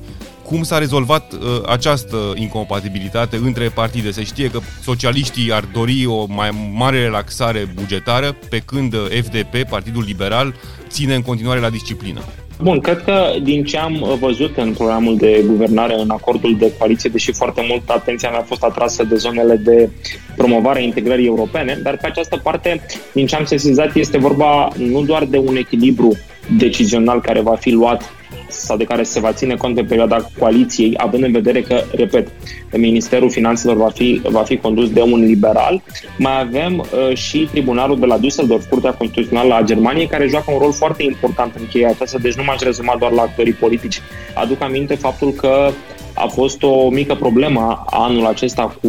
cum 0.52 0.62
s-a 0.62 0.78
rezolvat 0.78 1.32
uh, 1.32 1.38
această 1.66 2.16
incompatibilitate 2.34 3.36
între 3.36 3.68
partide? 3.74 4.10
Se 4.10 4.24
știe 4.24 4.50
că 4.50 4.58
socialiștii 4.82 5.52
ar 5.52 5.64
dori 5.72 6.06
o 6.06 6.26
mai 6.28 6.50
mare 6.74 7.02
relaxare 7.02 7.68
bugetară, 7.74 8.36
pe 8.50 8.58
când 8.58 8.94
uh, 8.94 9.00
FDP, 9.00 9.68
Partidul 9.70 10.02
Liberal, 10.06 10.54
ține 10.88 11.14
în 11.14 11.22
continuare 11.22 11.60
la 11.60 11.70
disciplină. 11.70 12.20
Bun, 12.62 12.80
cred 12.80 13.02
că 13.04 13.34
din 13.42 13.64
ce 13.64 13.78
am 13.78 14.16
văzut 14.20 14.56
în 14.56 14.72
programul 14.72 15.16
de 15.16 15.42
guvernare, 15.46 15.94
în 16.00 16.10
acordul 16.10 16.56
de 16.58 16.72
coaliție, 16.78 17.10
deși 17.10 17.32
foarte 17.32 17.64
mult 17.68 17.88
atenția 17.88 18.30
mea 18.30 18.38
a 18.38 18.42
fost 18.52 18.62
atrasă 18.62 19.04
de 19.04 19.16
zonele 19.16 19.56
de 19.56 19.90
promovare 20.36 20.78
a 20.78 20.82
integrării 20.82 21.26
europene, 21.26 21.80
dar 21.82 21.96
pe 21.96 22.06
această 22.06 22.40
parte, 22.42 22.80
din 23.12 23.26
ce 23.26 23.36
am 23.36 23.44
sesizat, 23.44 23.94
este 23.94 24.18
vorba 24.18 24.68
nu 24.76 25.02
doar 25.02 25.24
de 25.24 25.38
un 25.38 25.56
echilibru 25.56 26.16
decizional 26.56 27.20
care 27.20 27.40
va 27.40 27.54
fi 27.54 27.70
luat 27.70 28.21
sau 28.52 28.76
de 28.76 28.84
care 28.84 29.02
se 29.02 29.20
va 29.20 29.32
ține 29.32 29.54
cont 29.54 29.74
pe 29.74 29.82
perioada 29.82 30.26
coaliției, 30.38 30.94
având 30.96 31.22
în 31.22 31.32
vedere 31.32 31.60
că, 31.62 31.82
repet, 31.94 32.28
Ministerul 32.72 33.30
Finanțelor 33.30 33.76
va 33.76 33.88
fi, 33.88 34.20
va 34.24 34.42
fi 34.42 34.56
condus 34.56 34.90
de 34.90 35.00
un 35.00 35.20
liberal. 35.20 35.82
Mai 36.18 36.40
avem 36.40 36.78
uh, 36.78 37.16
și 37.16 37.48
Tribunalul 37.50 37.98
de 37.98 38.06
la 38.06 38.18
Düsseldorf, 38.18 38.68
Curtea 38.68 38.92
Constituțională 38.92 39.54
a 39.54 39.62
Germaniei, 39.62 40.06
care 40.06 40.28
joacă 40.28 40.52
un 40.52 40.58
rol 40.58 40.72
foarte 40.72 41.02
important 41.02 41.54
în 41.58 41.66
cheia 41.66 41.88
aceasta, 41.88 42.18
deci 42.18 42.34
nu 42.34 42.44
m-aș 42.44 42.60
rezuma 42.60 42.96
doar 42.98 43.12
la 43.12 43.22
actorii 43.22 43.52
politici. 43.52 44.00
Aduc 44.34 44.62
aminte 44.62 44.94
faptul 44.94 45.30
că 45.30 45.70
a 46.14 46.26
fost 46.26 46.62
o 46.62 46.88
mică 46.90 47.14
problemă 47.14 47.84
anul 47.86 48.26
acesta 48.26 48.76
cu 48.82 48.88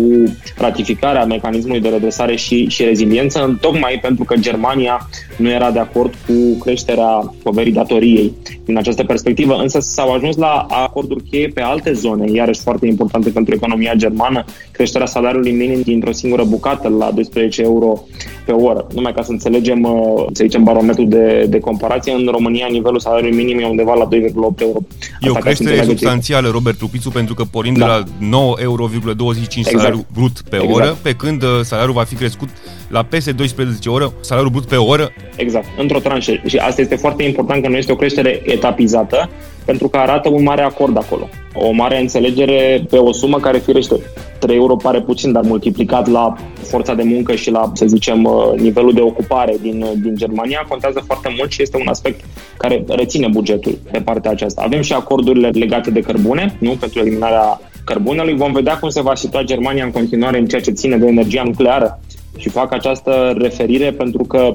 ratificarea 0.58 1.26
mecanismului 1.26 1.82
de 1.82 1.90
redresare 1.90 2.36
și, 2.36 2.68
și 2.70 2.84
reziliență, 2.84 3.58
tocmai 3.62 4.00
pentru 4.02 4.24
că 4.24 4.36
Germania 4.36 5.10
nu 5.38 5.50
era 5.50 5.72
de 5.72 5.80
acord 5.80 6.14
cu 6.28 6.58
creșterea 6.60 7.34
poverii 7.44 7.72
datoriei. 7.72 8.34
Din 8.66 8.78
această 8.78 9.04
perspectivă, 9.04 9.56
însă 9.56 9.80
s-au 9.80 10.14
ajuns 10.14 10.36
la 10.36 10.66
acorduri 10.70 11.24
cheie 11.24 11.48
pe 11.48 11.62
alte 11.62 11.94
zone, 11.94 12.32
iarăși 12.32 12.62
foarte 12.62 12.88
importante 12.88 13.30
pentru 13.30 13.54
economia 13.54 13.94
germană, 13.94 14.46
creșterea 14.72 15.08
salariului 15.08 15.52
minim 15.52 15.82
dintr-o 15.82 16.12
singură 16.12 16.44
bucată 16.44 16.88
la 16.88 17.12
12 17.12 17.62
euro 17.62 18.04
pe 18.46 18.52
oră. 18.52 18.88
Numai 18.94 19.14
ca 19.14 19.22
să 19.22 19.32
înțelegem, 19.32 19.84
uh, 19.84 20.26
să 20.32 20.44
zicem, 20.44 20.64
barometrul 20.64 21.10
de, 21.10 21.46
de 21.50 21.60
comparație, 21.60 22.14
în 22.14 22.28
România 22.32 22.68
nivelul 22.72 23.00
salariului 23.00 23.38
minim 23.38 23.60
e 23.60 23.66
undeva 23.66 23.94
la 23.94 24.08
2,8 24.08 24.62
euro. 24.62 24.80
E 25.22 25.30
o 25.30 25.34
creștere 25.34 25.84
substanțială, 25.84 26.50
Robert 26.50 26.78
Tupițu, 26.78 27.10
pentru 27.10 27.23
că 27.32 27.44
pornind 27.44 27.78
da. 27.78 27.86
de 27.86 27.92
la 27.92 28.30
9,25 28.56 28.62
euro 28.62 28.90
exact. 28.94 29.78
salariul 29.78 30.06
brut 30.14 30.42
pe 30.50 30.56
exact. 30.56 30.74
oră, 30.74 30.98
pe 31.02 31.14
când 31.14 31.44
uh, 31.44 31.50
salariul 31.62 31.94
va 31.94 32.04
fi 32.04 32.16
crescut 32.16 32.50
la 32.88 33.04
peste 33.04 33.32
12 33.32 33.90
ore, 33.90 34.12
salariul 34.22 34.52
brut 34.52 34.66
pe 34.66 34.76
oră. 34.76 35.12
Exact, 35.36 35.66
într-o 35.78 36.00
tranșă. 36.00 36.42
Și 36.46 36.58
asta 36.58 36.82
este 36.82 36.96
foarte 36.96 37.24
important 37.24 37.64
că 37.64 37.70
nu 37.70 37.78
este 37.78 37.92
o 37.92 37.96
creștere 37.96 38.42
etapizată, 38.46 39.30
pentru 39.66 39.88
că 39.88 39.98
arată 39.98 40.30
un 40.30 40.44
mare 40.44 40.62
acord 40.62 40.98
acolo. 40.98 41.30
O 41.54 41.72
mare 41.72 42.00
înțelegere 42.00 42.86
pe 42.90 42.98
o 42.98 43.12
sumă 43.12 43.38
care, 43.38 43.58
firește, 43.58 43.96
3 44.40 44.56
euro 44.56 44.76
pare 44.76 45.02
puțin, 45.02 45.32
dar 45.32 45.44
multiplicat 45.44 46.08
la 46.08 46.36
forța 46.62 46.94
de 46.94 47.04
muncă 47.04 47.36
și 47.36 47.52
la, 47.52 47.72
să 47.74 47.86
zicem, 47.86 48.24
uh, 48.24 48.60
nivelul 48.60 48.94
de 48.94 49.02
ocupare 49.02 49.56
din, 49.62 49.82
uh, 49.82 49.92
din 50.02 50.16
Germania, 50.16 50.66
contează 50.70 51.04
foarte 51.06 51.34
mult 51.38 51.52
și 51.52 51.62
este 51.62 51.78
un 51.78 51.88
aspect 51.88 52.20
care 52.58 52.84
reține 52.88 53.28
bugetul 53.28 53.78
pe 53.92 54.00
partea 54.00 54.32
aceasta. 54.32 54.62
Avem 54.66 54.82
și 54.82 54.94
acordurile 54.94 55.48
legate 55.48 55.92
de 55.92 56.00
cărbune, 56.00 56.58
nu? 56.60 56.76
Pentru 56.80 57.00
eliminarea 57.00 57.60
cărbunelui. 57.86 58.36
Vom 58.36 58.52
vedea 58.52 58.78
cum 58.78 58.90
se 58.90 59.02
va 59.02 59.16
situa 59.16 59.44
Germania 59.44 59.84
în 59.84 59.92
continuare 59.92 60.38
în 60.38 60.46
ceea 60.46 60.62
ce 60.62 60.72
ține 60.72 60.98
de 60.98 61.08
energia 61.08 61.44
nucleară 61.44 62.00
și 62.38 62.50
fac 62.50 62.72
această 62.72 63.34
referire 63.38 63.92
pentru 63.92 64.24
că 64.24 64.54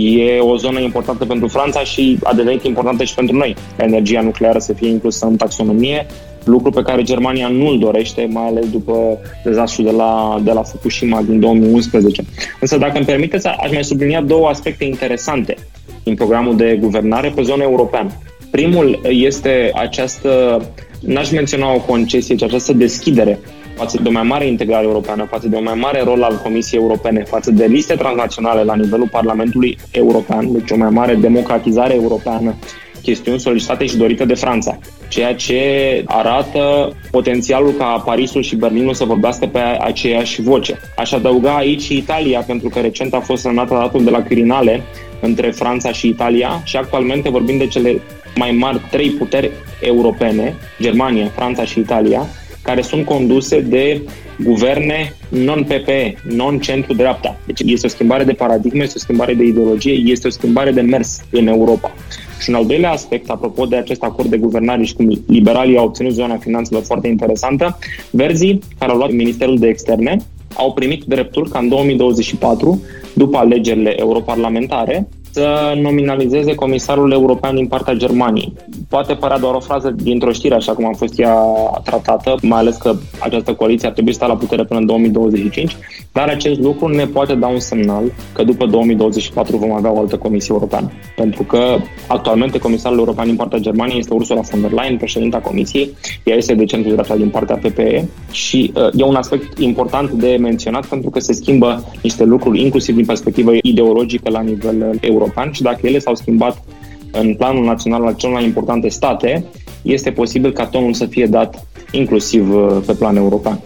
e 0.00 0.38
o 0.38 0.56
zonă 0.56 0.80
importantă 0.80 1.24
pentru 1.24 1.48
Franța 1.48 1.84
și 1.84 2.18
a 2.22 2.34
devenit 2.34 2.64
importantă 2.64 3.04
și 3.04 3.14
pentru 3.14 3.36
noi, 3.36 3.56
ca 3.76 3.84
energia 3.84 4.20
nucleară 4.20 4.58
să 4.58 4.72
fie 4.72 4.88
inclusă 4.88 5.26
în 5.26 5.36
taxonomie, 5.36 6.06
lucru 6.44 6.70
pe 6.70 6.82
care 6.82 7.02
Germania 7.02 7.48
nu 7.48 7.66
îl 7.66 7.78
dorește, 7.78 8.28
mai 8.30 8.46
ales 8.46 8.70
după 8.70 9.18
dezastrul 9.44 9.84
de 9.84 9.90
la, 9.90 10.40
de 10.44 10.52
la 10.52 10.62
Fukushima 10.62 11.22
din 11.22 11.40
2011. 11.40 12.22
Însă, 12.60 12.78
dacă 12.78 12.96
îmi 12.96 13.06
permiteți, 13.06 13.46
aș 13.46 13.70
mai 13.72 13.84
sublinia 13.84 14.20
două 14.20 14.48
aspecte 14.48 14.84
interesante 14.84 15.56
din 16.02 16.14
programul 16.14 16.56
de 16.56 16.78
guvernare 16.80 17.32
pe 17.34 17.42
zona 17.42 17.62
europeană. 17.62 18.10
Primul 18.50 19.00
este 19.08 19.70
această, 19.74 20.62
n-aș 21.00 21.30
menționa 21.30 21.74
o 21.74 21.78
concesie, 21.78 22.34
ci 22.34 22.42
această 22.42 22.72
deschidere 22.72 23.38
față 23.80 23.98
de 24.02 24.08
o 24.08 24.12
mai 24.12 24.22
mare 24.22 24.46
integrare 24.46 24.84
europeană, 24.84 25.26
față 25.30 25.48
de 25.48 25.56
un 25.56 25.62
mai 25.62 25.78
mare 25.86 26.02
rol 26.02 26.22
al 26.22 26.40
Comisiei 26.42 26.80
Europene, 26.80 27.22
față 27.22 27.50
de 27.50 27.66
liste 27.66 27.94
transnaționale 27.94 28.62
la 28.62 28.74
nivelul 28.74 29.08
Parlamentului 29.08 29.78
European, 29.90 30.52
deci 30.52 30.70
o 30.70 30.76
mai 30.76 30.90
mare 30.90 31.14
democratizare 31.14 31.94
europeană, 31.94 32.54
chestiuni 33.02 33.40
solicitate 33.40 33.86
și 33.86 33.96
dorite 33.96 34.24
de 34.24 34.34
Franța, 34.34 34.78
ceea 35.08 35.34
ce 35.34 35.60
arată 36.06 36.92
potențialul 37.10 37.72
ca 37.72 38.02
Parisul 38.04 38.42
și 38.42 38.56
Berlinul 38.56 38.94
să 38.94 39.04
vorbească 39.04 39.46
pe 39.46 39.58
aceeași 39.58 40.42
voce. 40.42 40.78
Aș 40.96 41.12
adăuga 41.12 41.56
aici 41.56 41.82
și 41.82 41.96
Italia, 41.96 42.40
pentru 42.40 42.68
că 42.68 42.78
recent 42.78 43.14
a 43.14 43.20
fost 43.20 43.42
semnat 43.42 43.68
datul 43.68 44.04
de 44.04 44.10
la 44.10 44.22
Quirinale 44.22 44.82
între 45.20 45.50
Franța 45.50 45.92
și 45.92 46.08
Italia 46.08 46.60
și 46.64 46.76
actualmente 46.76 47.30
vorbim 47.30 47.58
de 47.58 47.66
cele 47.66 48.00
mai 48.36 48.50
mari 48.50 48.80
trei 48.90 49.10
puteri 49.10 49.50
europene, 49.80 50.54
Germania, 50.80 51.30
Franța 51.34 51.64
și 51.64 51.78
Italia, 51.78 52.26
care 52.62 52.80
sunt 52.80 53.04
conduse 53.04 53.60
de 53.60 54.02
guverne 54.42 55.14
non-PPE, 55.28 56.14
non-centru-dreapta. 56.22 57.38
Deci 57.46 57.60
este 57.64 57.86
o 57.86 57.90
schimbare 57.90 58.24
de 58.24 58.32
paradigmă, 58.32 58.82
este 58.82 58.96
o 58.96 59.00
schimbare 59.00 59.34
de 59.34 59.44
ideologie, 59.44 59.92
este 59.92 60.26
o 60.26 60.30
schimbare 60.30 60.70
de 60.70 60.80
mers 60.80 61.20
în 61.30 61.46
Europa. 61.46 61.92
Și 62.40 62.50
un 62.50 62.54
al 62.54 62.66
doilea 62.66 62.90
aspect, 62.90 63.30
apropo 63.30 63.66
de 63.66 63.76
acest 63.76 64.02
acord 64.02 64.30
de 64.30 64.36
guvernare 64.36 64.84
și 64.84 64.94
cum 64.94 65.22
liberalii 65.26 65.76
au 65.76 65.84
obținut 65.84 66.12
zona 66.12 66.36
finanțelor 66.36 66.82
foarte 66.82 67.08
interesantă, 67.08 67.78
Verzii, 68.10 68.58
care 68.78 68.90
au 68.90 68.96
luat 68.96 69.12
Ministerul 69.12 69.58
de 69.58 69.68
Externe, 69.68 70.16
au 70.54 70.72
primit 70.72 71.04
dreptul 71.04 71.48
ca 71.48 71.58
în 71.58 71.68
2024, 71.68 72.82
după 73.14 73.36
alegerile 73.36 73.94
europarlamentare, 73.98 75.08
să 75.32 75.74
nominalizeze 75.80 76.54
comisarul 76.54 77.12
european 77.12 77.54
din 77.54 77.66
partea 77.66 77.94
Germaniei. 77.94 78.52
Poate 78.88 79.14
părea 79.14 79.38
doar 79.38 79.54
o 79.54 79.60
frază 79.60 79.94
dintr-o 80.02 80.32
știre, 80.32 80.54
așa 80.54 80.72
cum 80.72 80.86
a 80.86 80.92
fost 80.96 81.18
ea 81.18 81.36
tratată, 81.84 82.34
mai 82.42 82.58
ales 82.58 82.76
că 82.76 82.94
această 83.18 83.54
coaliție 83.54 83.88
ar 83.88 83.92
trebui 83.92 84.14
să 84.14 84.26
la 84.26 84.36
putere 84.36 84.64
până 84.64 84.80
în 84.80 84.86
2025, 84.86 85.76
dar 86.12 86.28
acest 86.28 86.60
lucru 86.60 86.88
ne 86.88 87.06
poate 87.06 87.34
da 87.34 87.46
un 87.46 87.58
semnal 87.58 88.02
că 88.32 88.42
după 88.42 88.66
2024 88.66 89.56
vom 89.56 89.72
avea 89.72 89.92
o 89.92 89.98
altă 89.98 90.16
comisie 90.16 90.54
europeană. 90.54 90.90
Pentru 91.16 91.42
că 91.42 91.76
actualmente 92.06 92.58
comisarul 92.58 92.98
european 92.98 93.26
din 93.26 93.36
partea 93.36 93.58
Germaniei 93.58 93.98
este 93.98 94.14
Ursula 94.14 94.40
von 94.40 94.60
der 94.60 94.72
Leyen, 94.72 94.96
președinta 94.96 95.38
comisiei, 95.38 95.90
ea 96.24 96.36
este 96.36 96.54
de 96.54 96.64
centru 96.64 96.90
dreapta 96.90 97.16
din 97.16 97.28
partea 97.28 97.56
PPE 97.56 98.08
și 98.30 98.72
uh, 98.74 98.88
e 98.94 99.04
un 99.04 99.14
aspect 99.14 99.58
important 99.58 100.10
de 100.10 100.36
menționat 100.40 100.86
pentru 100.86 101.10
că 101.10 101.20
se 101.20 101.32
schimbă 101.32 101.84
niște 102.02 102.24
lucruri, 102.24 102.62
inclusiv 102.62 102.94
din 102.94 103.04
perspectivă 103.04 103.50
ideologică 103.62 104.30
la 104.30 104.40
nivel 104.40 104.98
european 105.00 105.18
european 105.20 105.52
și 105.52 105.62
dacă 105.62 105.86
ele 105.86 105.98
s-au 105.98 106.14
schimbat 106.14 106.62
în 107.10 107.34
planul 107.34 107.64
național 107.64 108.04
al 108.06 108.14
celor 108.14 108.34
mai 108.34 108.44
importante 108.44 108.88
state, 108.88 109.44
este 109.82 110.10
posibil 110.10 110.52
ca 110.52 110.66
tonul 110.66 110.92
să 110.92 111.06
fie 111.06 111.26
dat 111.26 111.66
inclusiv 111.90 112.54
uh, 112.54 112.82
pe 112.86 112.92
plan 112.92 113.16
european. 113.16 113.60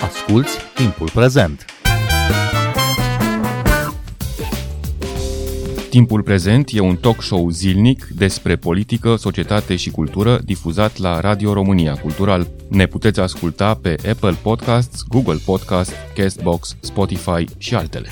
Asculți 0.00 0.56
timpul 0.74 1.10
prezent! 1.14 1.64
Timpul 5.90 6.22
prezent 6.22 6.70
e 6.72 6.80
un 6.80 6.96
talk 6.96 7.22
show 7.22 7.48
zilnic 7.50 8.08
despre 8.16 8.56
politică, 8.56 9.16
societate 9.16 9.76
și 9.76 9.90
cultură 9.90 10.40
difuzat 10.44 10.98
la 10.98 11.20
Radio 11.20 11.52
România 11.52 11.94
Cultural. 11.94 12.46
Ne 12.68 12.86
puteți 12.86 13.20
asculta 13.20 13.78
pe 13.82 13.96
Apple 14.10 14.34
Podcasts, 14.42 15.02
Google 15.08 15.38
Podcasts, 15.44 15.94
Castbox, 16.14 16.76
Spotify 16.80 17.44
și 17.58 17.74
altele 17.74 18.08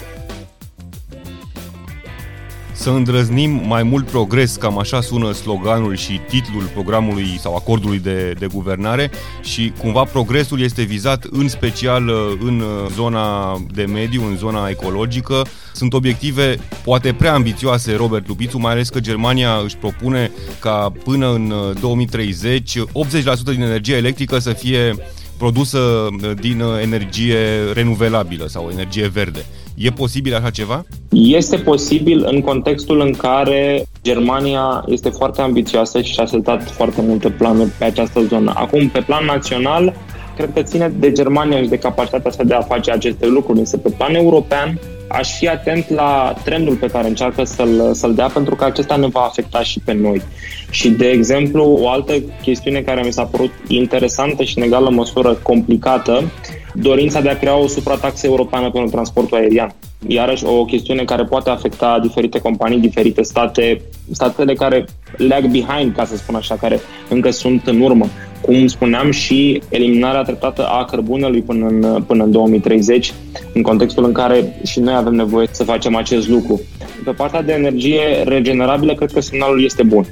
să 2.84 2.90
îndrăznim 2.90 3.62
mai 3.66 3.82
mult 3.82 4.06
progres, 4.06 4.56
cam 4.56 4.78
așa 4.78 5.00
sună 5.00 5.32
sloganul 5.32 5.96
și 5.96 6.20
titlul 6.28 6.62
programului 6.62 7.38
sau 7.40 7.54
acordului 7.54 7.98
de, 7.98 8.34
de 8.38 8.46
guvernare 8.46 9.10
și 9.42 9.72
cumva 9.78 10.02
progresul 10.02 10.60
este 10.60 10.82
vizat 10.82 11.24
în 11.30 11.48
special 11.48 12.08
uh, 12.08 12.16
în 12.40 12.60
uh, 12.60 12.90
zona 12.94 13.56
de 13.74 13.84
mediu, 13.84 14.24
în 14.26 14.36
zona 14.36 14.68
ecologică. 14.68 15.46
Sunt 15.72 15.92
obiective 15.92 16.56
poate 16.84 17.12
prea 17.12 17.34
ambițioase, 17.34 17.94
Robert 17.94 18.28
Lupițu, 18.28 18.58
mai 18.58 18.72
ales 18.72 18.88
că 18.88 19.00
Germania 19.00 19.60
își 19.64 19.76
propune 19.76 20.30
ca 20.60 20.92
până 21.04 21.32
în 21.32 21.54
2030 21.80 22.74
uh, 22.74 23.06
80% 23.20 23.24
din 23.44 23.62
energia 23.62 23.96
electrică 23.96 24.38
să 24.38 24.52
fie 24.52 24.94
produsă 25.36 26.08
din 26.40 26.60
energie 26.82 27.36
renuvelabilă 27.72 28.46
sau 28.46 28.68
energie 28.72 29.08
verde. 29.08 29.44
E 29.74 29.90
posibil 29.90 30.34
așa 30.34 30.50
ceva? 30.50 30.84
Este 31.10 31.56
posibil 31.56 32.26
în 32.30 32.40
contextul 32.40 33.00
în 33.00 33.12
care 33.12 33.84
Germania 34.02 34.84
este 34.86 35.08
foarte 35.08 35.40
ambițioasă 35.40 36.02
și 36.02 36.12
și-a 36.12 36.26
setat 36.26 36.70
foarte 36.70 37.00
multe 37.00 37.30
planuri 37.30 37.70
pe 37.78 37.84
această 37.84 38.20
zonă. 38.22 38.52
Acum, 38.56 38.88
pe 38.88 39.00
plan 39.00 39.24
național, 39.24 39.94
cred 40.36 40.50
că 40.54 40.62
ține 40.62 40.92
de 40.98 41.12
Germania 41.12 41.62
și 41.62 41.68
de 41.68 41.78
capacitatea 41.78 42.30
asta 42.30 42.44
de 42.44 42.54
a 42.54 42.60
face 42.60 42.90
aceste 42.90 43.26
lucruri, 43.26 43.58
însă 43.58 43.76
pe 43.76 43.94
plan 43.96 44.14
european 44.14 44.78
aș 45.08 45.36
fi 45.38 45.48
atent 45.48 45.90
la 45.90 46.34
trendul 46.44 46.74
pe 46.76 46.86
care 46.86 47.08
încearcă 47.08 47.44
să-l, 47.44 47.90
să-l 47.92 48.14
dea, 48.14 48.26
pentru 48.26 48.54
că 48.54 48.64
acesta 48.64 48.96
ne 48.96 49.06
va 49.06 49.20
afecta 49.20 49.62
și 49.62 49.80
pe 49.84 49.92
noi. 49.92 50.22
Și, 50.70 50.88
de 50.90 51.08
exemplu, 51.08 51.78
o 51.80 51.88
altă 51.88 52.12
chestiune 52.42 52.80
care 52.80 53.02
mi 53.04 53.12
s-a 53.12 53.24
părut 53.24 53.52
interesantă 53.68 54.42
și, 54.42 54.58
în 54.58 54.64
egală 54.64 54.90
măsură, 54.90 55.38
complicată, 55.42 56.22
dorința 56.74 57.20
de 57.20 57.28
a 57.28 57.38
crea 57.38 57.56
o 57.56 57.66
suprataxă 57.66 58.26
europeană 58.26 58.70
pentru 58.70 58.90
transportul 58.90 59.36
aerian. 59.36 59.74
Iarăși 60.06 60.44
o 60.44 60.64
chestiune 60.64 61.04
care 61.04 61.24
poate 61.24 61.50
afecta 61.50 61.98
diferite 62.02 62.38
companii, 62.38 62.78
diferite 62.78 63.22
state, 63.22 63.80
statele 64.10 64.54
care 64.54 64.84
lag 65.16 65.46
behind, 65.46 65.94
ca 65.96 66.04
să 66.04 66.16
spun 66.16 66.34
așa, 66.34 66.54
care 66.54 66.80
încă 67.08 67.30
sunt 67.30 67.66
în 67.66 67.80
urmă. 67.80 68.06
Cum 68.40 68.66
spuneam, 68.66 69.10
și 69.10 69.62
eliminarea 69.68 70.22
treptată 70.22 70.66
a 70.66 70.84
cărbunelui 70.84 71.42
până 71.42 71.66
în, 71.66 72.02
până 72.02 72.24
în 72.24 72.30
2030, 72.30 73.12
în 73.54 73.62
contextul 73.62 74.04
în 74.04 74.12
care 74.12 74.60
și 74.64 74.80
noi 74.80 74.94
avem 74.94 75.14
nevoie 75.14 75.48
să 75.50 75.64
facem 75.64 75.96
acest 75.96 76.28
lucru. 76.28 76.60
Pe 77.04 77.10
partea 77.10 77.42
de 77.42 77.52
energie 77.52 78.00
regenerabilă, 78.24 78.94
cred 78.94 79.12
că 79.12 79.20
semnalul 79.20 79.64
este 79.64 79.82
bun. 79.82 80.06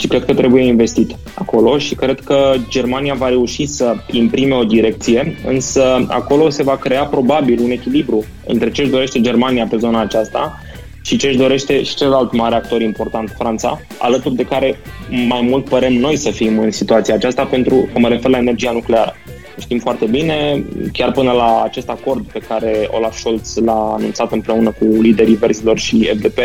Și 0.00 0.06
cred 0.06 0.24
că 0.24 0.34
trebuie 0.34 0.64
investit 0.64 1.16
acolo 1.34 1.78
și 1.78 1.94
cred 1.94 2.20
că 2.20 2.54
Germania 2.68 3.14
va 3.14 3.28
reuși 3.28 3.66
să 3.66 3.96
imprime 4.10 4.54
o 4.54 4.64
direcție, 4.64 5.36
însă 5.46 6.06
acolo 6.08 6.50
se 6.50 6.62
va 6.62 6.76
crea 6.76 7.04
probabil 7.04 7.60
un 7.62 7.70
echilibru 7.70 8.24
între 8.46 8.70
ce 8.70 8.82
își 8.82 8.90
dorește 8.90 9.20
Germania 9.20 9.66
pe 9.70 9.76
zona 9.76 10.00
aceasta 10.00 10.58
și 11.02 11.16
ce 11.16 11.26
își 11.26 11.36
dorește 11.36 11.82
și 11.82 11.94
celălalt 11.94 12.32
mare 12.32 12.54
actor 12.54 12.80
important, 12.80 13.34
Franța, 13.38 13.80
alături 13.98 14.34
de 14.34 14.44
care 14.44 14.78
mai 15.28 15.40
mult 15.40 15.68
părem 15.68 15.92
noi 15.92 16.16
să 16.16 16.30
fim 16.30 16.58
în 16.58 16.70
situația 16.70 17.14
aceasta 17.14 17.44
pentru 17.44 17.88
că 17.92 17.98
mă 17.98 18.08
refer 18.08 18.30
la 18.30 18.38
energia 18.38 18.72
nucleară. 18.72 19.14
Știm 19.58 19.78
foarte 19.78 20.06
bine, 20.06 20.64
chiar 20.92 21.12
până 21.12 21.32
la 21.32 21.62
acest 21.62 21.88
acord 21.88 22.26
pe 22.32 22.38
care 22.38 22.88
Olaf 22.90 23.18
Scholz 23.18 23.56
l-a 23.64 23.94
anunțat 23.98 24.32
împreună 24.32 24.70
cu 24.70 24.84
liderii 24.84 25.34
verzilor 25.34 25.78
și 25.78 26.10
FDP, 26.14 26.38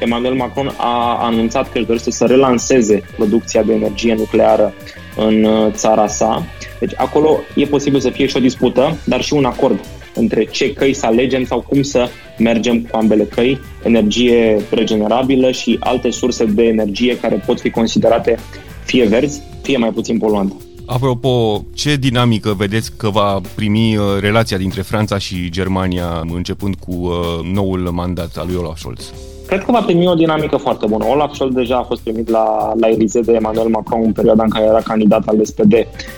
Emmanuel 0.00 0.34
Macron 0.34 0.74
a 0.76 1.18
anunțat 1.24 1.72
că 1.72 1.78
își 1.78 1.86
dorește 1.86 2.10
să 2.10 2.24
relanseze 2.24 3.02
producția 3.16 3.62
de 3.62 3.72
energie 3.72 4.14
nucleară 4.14 4.74
în 5.16 5.44
uh, 5.44 5.72
țara 5.72 6.06
sa. 6.06 6.46
Deci 6.80 6.92
acolo 6.96 7.38
e 7.54 7.64
posibil 7.64 8.00
să 8.00 8.10
fie 8.10 8.26
și 8.26 8.36
o 8.36 8.40
dispută, 8.40 8.96
dar 9.04 9.22
și 9.22 9.32
un 9.32 9.44
acord 9.44 9.80
între 10.14 10.44
ce 10.44 10.72
căi 10.72 10.94
să 10.94 11.06
alegem 11.06 11.44
sau 11.44 11.60
cum 11.60 11.82
să 11.82 12.08
mergem 12.38 12.80
cu 12.80 12.96
ambele 12.96 13.24
căi, 13.24 13.60
energie 13.82 14.60
regenerabilă 14.70 15.50
și 15.50 15.76
alte 15.80 16.10
surse 16.10 16.44
de 16.44 16.62
energie 16.62 17.18
care 17.18 17.42
pot 17.46 17.60
fi 17.60 17.70
considerate 17.70 18.38
fie 18.84 19.04
verzi, 19.04 19.42
fie 19.62 19.76
mai 19.76 19.90
puțin 19.90 20.18
poluante. 20.18 20.54
Apropo, 20.90 21.64
ce 21.74 21.96
dinamică 21.96 22.54
vedeți 22.56 22.96
că 22.96 23.08
va 23.08 23.40
primi 23.54 23.96
uh, 23.96 24.04
relația 24.20 24.56
dintre 24.56 24.82
Franța 24.82 25.18
și 25.18 25.50
Germania 25.50 26.22
începând 26.34 26.74
cu 26.74 26.92
uh, 26.92 27.52
noul 27.52 27.78
mandat 27.78 28.36
al 28.36 28.46
lui 28.46 28.56
Olaf 28.56 28.78
Scholz? 28.78 29.12
Cred 29.46 29.64
că 29.64 29.72
va 29.72 29.80
primi 29.80 30.06
o 30.06 30.14
dinamică 30.14 30.56
foarte 30.56 30.86
bună. 30.86 31.04
Olaf 31.04 31.34
Scholz 31.34 31.54
deja 31.54 31.76
a 31.76 31.82
fost 31.82 32.00
primit 32.00 32.28
la, 32.28 32.72
la 32.80 32.88
Elysee 32.88 33.20
de 33.20 33.32
Emmanuel 33.32 33.68
Macron 33.68 34.02
în 34.04 34.12
perioada 34.12 34.42
în 34.42 34.48
care 34.48 34.64
era 34.64 34.80
candidat 34.80 35.26
al 35.26 35.44
SPD. 35.44 35.72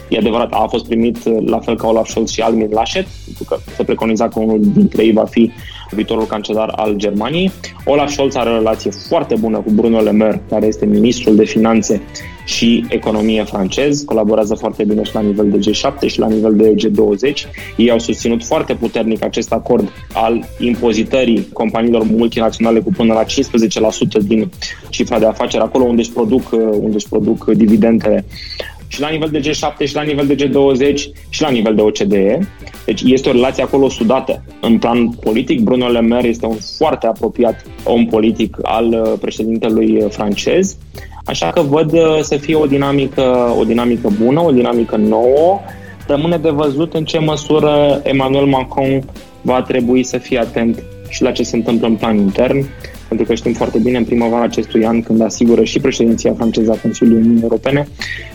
E 0.09 0.19
adevărat, 0.19 0.53
a 0.53 0.67
fost 0.71 0.87
primit 0.87 1.49
la 1.49 1.59
fel 1.59 1.77
ca 1.77 1.89
Olaf 1.89 2.09
Scholz 2.09 2.31
și 2.31 2.41
Almin 2.41 2.69
Laschet, 2.73 3.07
pentru 3.25 3.45
că 3.45 3.57
se 3.77 3.83
preconiza 3.83 4.29
că 4.29 4.39
unul 4.39 4.61
dintre 4.62 5.05
ei 5.05 5.12
va 5.12 5.25
fi 5.25 5.53
viitorul 5.91 6.25
cancelar 6.25 6.73
al 6.77 6.95
Germaniei. 6.95 7.50
Olaf 7.85 8.11
Scholz 8.11 8.35
are 8.35 8.50
o 8.50 8.57
relație 8.57 8.91
foarte 8.91 9.35
bună 9.35 9.59
cu 9.59 9.71
Bruno 9.71 10.00
Le 10.00 10.12
Maire, 10.12 10.43
care 10.49 10.67
este 10.67 10.87
ministrul 10.87 11.37
de 11.37 11.45
finanțe 11.45 12.03
și 12.50 12.85
economie 12.88 13.45
francez, 13.45 14.02
colaborează 14.02 14.54
foarte 14.54 14.85
bine 14.85 15.02
și 15.02 15.14
la 15.14 15.21
nivel 15.21 15.50
de 15.50 15.71
G7 15.71 16.07
și 16.07 16.19
la 16.19 16.28
nivel 16.28 16.57
de 16.57 16.75
G20. 16.75 17.33
Ei 17.76 17.90
au 17.90 17.99
susținut 17.99 18.45
foarte 18.45 18.75
puternic 18.75 19.25
acest 19.25 19.52
acord 19.52 19.92
al 20.12 20.45
impozitării 20.59 21.49
companiilor 21.52 22.02
multinaționale 22.02 22.80
cu 22.80 22.90
până 22.97 23.12
la 23.12 23.25
15% 23.25 23.26
din 24.23 24.50
cifra 24.88 25.19
de 25.19 25.26
afaceri, 25.26 25.62
acolo 25.62 25.85
unde 25.85 26.00
își 26.00 26.12
produc, 26.12 26.52
unde 26.52 26.97
își 26.97 27.09
produc 27.09 27.45
dividendele 27.45 28.25
și 28.87 29.00
la 29.00 29.09
nivel 29.09 29.28
de 29.28 29.40
G7 29.40 29.87
și 29.87 29.95
la 29.95 30.02
nivel 30.02 30.26
de 30.26 30.35
G20 30.35 30.95
și 31.28 31.42
la 31.42 31.50
nivel 31.50 31.75
de 31.75 31.83
OCDE. 31.83 32.38
Deci 32.85 33.02
este 33.04 33.28
o 33.28 33.33
relație 33.33 33.62
acolo 33.62 33.88
sudată. 33.88 34.42
În 34.61 34.78
plan 34.78 35.11
politic, 35.11 35.61
Bruno 35.61 35.88
Le 35.88 36.00
Maire 36.00 36.28
este 36.28 36.47
un 36.47 36.57
foarte 36.76 37.07
apropiat 37.07 37.64
om 37.85 38.07
politic 38.07 38.57
al 38.62 38.87
uh, 38.87 39.12
președintelui 39.21 40.07
francez, 40.09 40.76
așa 41.30 41.50
că 41.50 41.60
văd 41.60 41.92
uh, 41.92 42.18
să 42.20 42.37
fie 42.37 42.54
o 42.54 42.66
dinamică, 42.66 43.54
o 43.58 43.64
dinamică 43.64 44.08
bună, 44.22 44.40
o 44.40 44.50
dinamică 44.50 44.96
nouă. 44.96 45.60
Rămâne 46.06 46.37
de 46.37 46.50
văzut 46.50 46.94
în 46.94 47.04
ce 47.04 47.18
măsură 47.18 48.00
Emmanuel 48.02 48.44
Macron 48.44 49.02
va 49.40 49.62
trebui 49.62 50.02
să 50.02 50.18
fie 50.18 50.38
atent 50.38 50.82
și 51.08 51.22
la 51.22 51.30
ce 51.30 51.42
se 51.42 51.56
întâmplă 51.56 51.87
în 51.87 51.94
plan 51.94 52.16
intern, 52.16 52.66
pentru 53.08 53.26
că 53.26 53.34
știm 53.34 53.52
foarte 53.52 53.78
bine 53.78 53.99
în 53.99 54.04
primăvara 54.04 54.42
acestui 54.42 54.84
an, 54.84 55.02
când 55.02 55.20
asigură 55.20 55.64
și 55.64 55.80
președinția 55.80 56.34
franceză 56.37 56.70
a 56.70 56.80
Consiliului 56.82 57.22
Uniunii 57.22 57.42
Europene, 57.42 57.88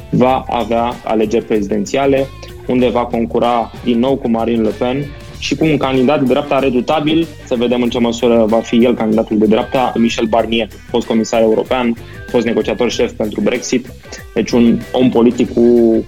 va 0.09 0.45
avea 0.49 0.93
alegeri 1.03 1.45
prezidențiale, 1.45 2.25
unde 2.67 2.89
va 2.89 3.05
concura 3.05 3.71
din 3.83 3.99
nou 3.99 4.15
cu 4.15 4.29
Marine 4.29 4.61
Le 4.61 4.69
Pen 4.69 5.05
și 5.45 5.55
cu 5.55 5.65
un 5.65 5.77
candidat 5.77 6.19
de 6.19 6.25
dreapta 6.25 6.59
redutabil, 6.59 7.27
să 7.45 7.55
vedem 7.55 7.81
în 7.81 7.89
ce 7.89 7.99
măsură 7.99 8.45
va 8.47 8.59
fi 8.59 8.83
el 8.83 8.93
candidatul 8.93 9.37
de 9.37 9.45
dreapta, 9.45 9.93
Michel 9.95 10.25
Barnier, 10.25 10.67
fost 10.89 11.07
comisar 11.07 11.41
european, 11.41 11.95
fost 12.29 12.45
negociator 12.45 12.91
șef 12.91 13.11
pentru 13.11 13.41
Brexit, 13.41 13.87
deci 14.33 14.51
un 14.51 14.79
om 14.91 15.09
politic 15.09 15.53
cu, 15.53 15.61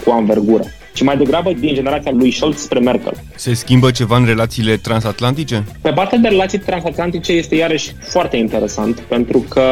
cu 0.03 0.11
anvergură 0.11 0.63
ci 0.93 1.03
mai 1.03 1.17
degrabă 1.17 1.53
din 1.53 1.73
generația 1.73 2.11
lui 2.11 2.31
Scholz 2.31 2.57
spre 2.57 2.79
Merkel. 2.79 3.13
Se 3.35 3.53
schimbă 3.53 3.91
ceva 3.91 4.17
în 4.17 4.25
relațiile 4.25 4.77
transatlantice? 4.77 5.63
Pe 5.81 5.89
partea 5.89 6.17
de 6.17 6.27
relații 6.27 6.59
transatlantice 6.59 7.31
este 7.31 7.55
iarăși 7.55 7.91
foarte 7.99 8.37
interesant, 8.37 8.99
pentru 8.99 9.45
că 9.49 9.63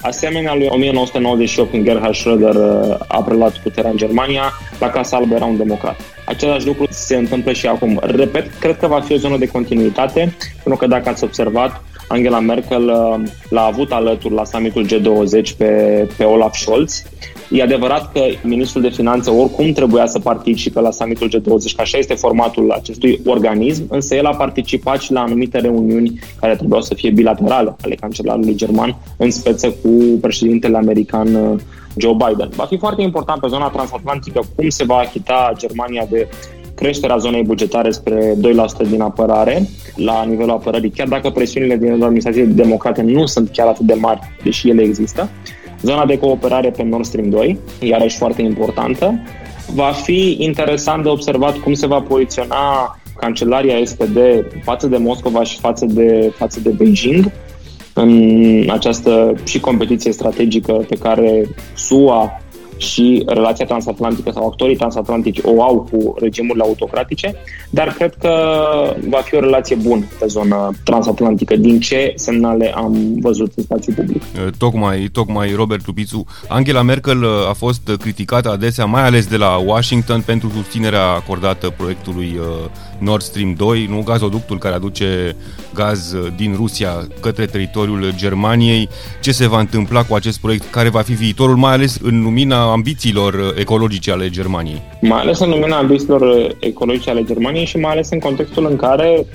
Asemenea 0.00 0.54
lui 0.54 0.66
1998, 0.70 1.70
când 1.70 1.84
Gerhard 1.84 2.14
Schröder 2.14 2.54
uh, 2.54 2.96
a 3.08 3.22
preluat 3.22 3.58
puterea 3.58 3.90
în 3.90 3.96
Germania, 3.96 4.52
la 4.78 4.90
Casa 4.90 5.16
Albă 5.16 5.34
era 5.34 5.44
un 5.44 5.56
democrat. 5.56 6.00
Același 6.24 6.66
lucru 6.66 6.86
se 6.90 7.16
întâmplă 7.16 7.52
și 7.52 7.66
acum. 7.66 8.00
Repet, 8.02 8.50
cred 8.60 8.78
că 8.78 8.86
va 8.86 9.00
fi 9.00 9.12
o 9.12 9.16
zonă 9.16 9.36
de 9.36 9.46
continuitate, 9.46 10.36
pentru 10.62 10.76
că 10.76 10.86
dacă 10.86 11.08
ați 11.08 11.24
observat, 11.24 11.82
Angela 12.08 12.40
Merkel 12.40 12.88
uh, 12.88 13.28
l-a 13.48 13.64
avut 13.64 13.92
alături 13.92 14.34
la 14.34 14.44
summitul 14.44 14.86
G20 14.86 15.56
pe, 15.56 16.08
pe 16.16 16.24
Olaf 16.24 16.56
Scholz. 16.56 17.02
E 17.50 17.62
adevărat 17.62 18.12
că 18.12 18.20
ministrul 18.42 18.82
de 18.82 18.88
finanțe 18.88 19.30
oricum 19.30 19.72
trebuia 19.72 20.06
să 20.06 20.18
participe 20.18 20.80
la 20.80 20.90
summitul 20.90 21.28
G20, 21.28 21.74
că 21.76 21.80
așa 21.80 21.98
este 21.98 22.14
formatul 22.14 22.70
acestui 22.70 23.20
organism, 23.26 23.86
însă 23.88 24.14
el 24.14 24.26
a 24.26 24.36
participat 24.36 25.00
și 25.00 25.12
la 25.12 25.20
anumite 25.20 25.58
reuniuni 25.58 26.20
care 26.40 26.56
trebuiau 26.56 26.82
să 26.82 26.94
fie 26.94 27.10
bilaterale 27.10 27.76
ale 27.82 27.94
cancelarului 27.94 28.54
german, 28.54 28.96
în 29.16 29.30
speță 29.30 29.70
cu 29.70 30.18
președintele 30.20 30.76
american 30.76 31.34
uh, 31.34 31.60
Joe 31.96 32.16
Biden. 32.26 32.48
Va 32.56 32.64
fi 32.64 32.78
foarte 32.78 33.02
important 33.02 33.40
pe 33.40 33.46
zona 33.46 33.68
transatlantică 33.68 34.40
cum 34.56 34.68
se 34.68 34.84
va 34.84 34.96
achita 34.96 35.52
Germania 35.56 36.06
de 36.10 36.28
creșterea 36.76 37.16
zonei 37.16 37.42
bugetare 37.42 37.90
spre 37.90 38.34
2% 38.86 38.88
din 38.90 39.00
apărare 39.00 39.68
la 39.96 40.24
nivelul 40.24 40.50
apărării, 40.50 40.90
chiar 40.90 41.08
dacă 41.08 41.30
presiunile 41.30 41.76
din 41.76 42.02
administrație 42.02 42.44
democrate 42.44 43.02
nu 43.02 43.26
sunt 43.26 43.50
chiar 43.50 43.66
atât 43.66 43.86
de 43.86 43.94
mari, 43.94 44.20
deși 44.42 44.68
ele 44.68 44.82
există. 44.82 45.30
Zona 45.82 46.06
de 46.06 46.18
cooperare 46.18 46.70
pe 46.70 46.82
Nord 46.82 47.04
Stream 47.04 47.30
2, 47.30 47.58
iarăși 47.80 48.16
foarte 48.16 48.42
importantă. 48.42 49.20
Va 49.74 49.90
fi 49.90 50.36
interesant 50.38 51.02
de 51.02 51.08
observat 51.08 51.56
cum 51.56 51.72
se 51.72 51.86
va 51.86 52.00
poziționa 52.00 52.96
cancelaria 53.16 53.84
SPD 53.84 54.18
față 54.62 54.86
de 54.86 54.96
Moscova 54.96 55.42
și 55.42 55.58
față 55.58 55.86
de, 55.88 56.32
față 56.36 56.60
de 56.60 56.68
Beijing 56.68 57.32
în 57.92 58.64
această 58.70 59.34
și 59.44 59.60
competiție 59.60 60.12
strategică 60.12 60.72
pe 60.88 60.96
care 60.96 61.48
SUA 61.74 62.40
și 62.76 63.22
relația 63.26 63.64
transatlantică 63.64 64.30
sau 64.34 64.46
actorii 64.46 64.76
transatlantici 64.76 65.38
o 65.42 65.62
au 65.62 65.88
cu 65.90 66.14
regimurile 66.18 66.64
autocratice, 66.64 67.34
dar 67.70 67.88
cred 67.88 68.14
că 68.14 68.32
va 69.08 69.18
fi 69.18 69.34
o 69.34 69.40
relație 69.40 69.76
bună 69.76 70.04
pe 70.18 70.26
zona 70.26 70.70
transatlantică, 70.84 71.56
din 71.56 71.80
ce 71.80 72.12
semnale 72.16 72.72
am 72.74 73.14
văzut 73.20 73.52
în 73.56 73.62
spațiu 73.62 73.92
public. 73.92 74.22
Tocmai, 74.58 75.08
tocmai 75.12 75.52
Robert 75.56 75.86
Lupițu, 75.86 76.24
Angela 76.48 76.82
Merkel 76.82 77.24
a 77.48 77.52
fost 77.52 77.90
criticată 78.00 78.50
adesea, 78.50 78.84
mai 78.84 79.02
ales 79.02 79.26
de 79.26 79.36
la 79.36 79.56
Washington, 79.66 80.22
pentru 80.26 80.50
susținerea 80.54 81.06
acordată 81.06 81.74
proiectului 81.76 82.40
Nord 82.98 83.22
Stream 83.22 83.54
2, 83.54 83.86
nu 83.90 84.02
gazoductul 84.02 84.58
care 84.58 84.74
aduce 84.74 85.36
gaz 85.74 86.14
din 86.36 86.54
Rusia 86.56 87.06
către 87.20 87.46
teritoriul 87.46 88.12
Germaniei. 88.16 88.88
Ce 89.20 89.32
se 89.32 89.46
va 89.46 89.58
întâmpla 89.60 90.04
cu 90.04 90.14
acest 90.14 90.40
proiect? 90.40 90.70
Care 90.70 90.88
va 90.88 91.00
fi 91.00 91.12
viitorul, 91.12 91.56
mai 91.56 91.72
ales 91.72 91.98
în 92.02 92.22
lumina 92.22 92.65
ambițiilor 92.70 93.54
ecologice 93.58 94.12
ale 94.12 94.30
Germaniei? 94.30 94.82
Mai 95.00 95.20
ales 95.20 95.38
în 95.38 95.48
lumina 95.48 95.76
ambițiilor 95.76 96.54
ecologice 96.60 97.10
ale 97.10 97.24
Germaniei 97.24 97.64
și 97.64 97.76
mai 97.76 97.90
ales 97.90 98.10
în 98.10 98.18
contextul 98.18 98.66
în 98.70 98.76
care 98.76 99.26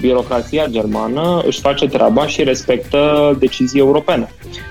birocrația 0.00 0.66
germană 0.66 1.42
își 1.46 1.60
face 1.60 1.86
treaba 1.86 2.26
și 2.26 2.42
respectă 2.42 3.36
decizii 3.38 3.80
europene. 3.80 4.28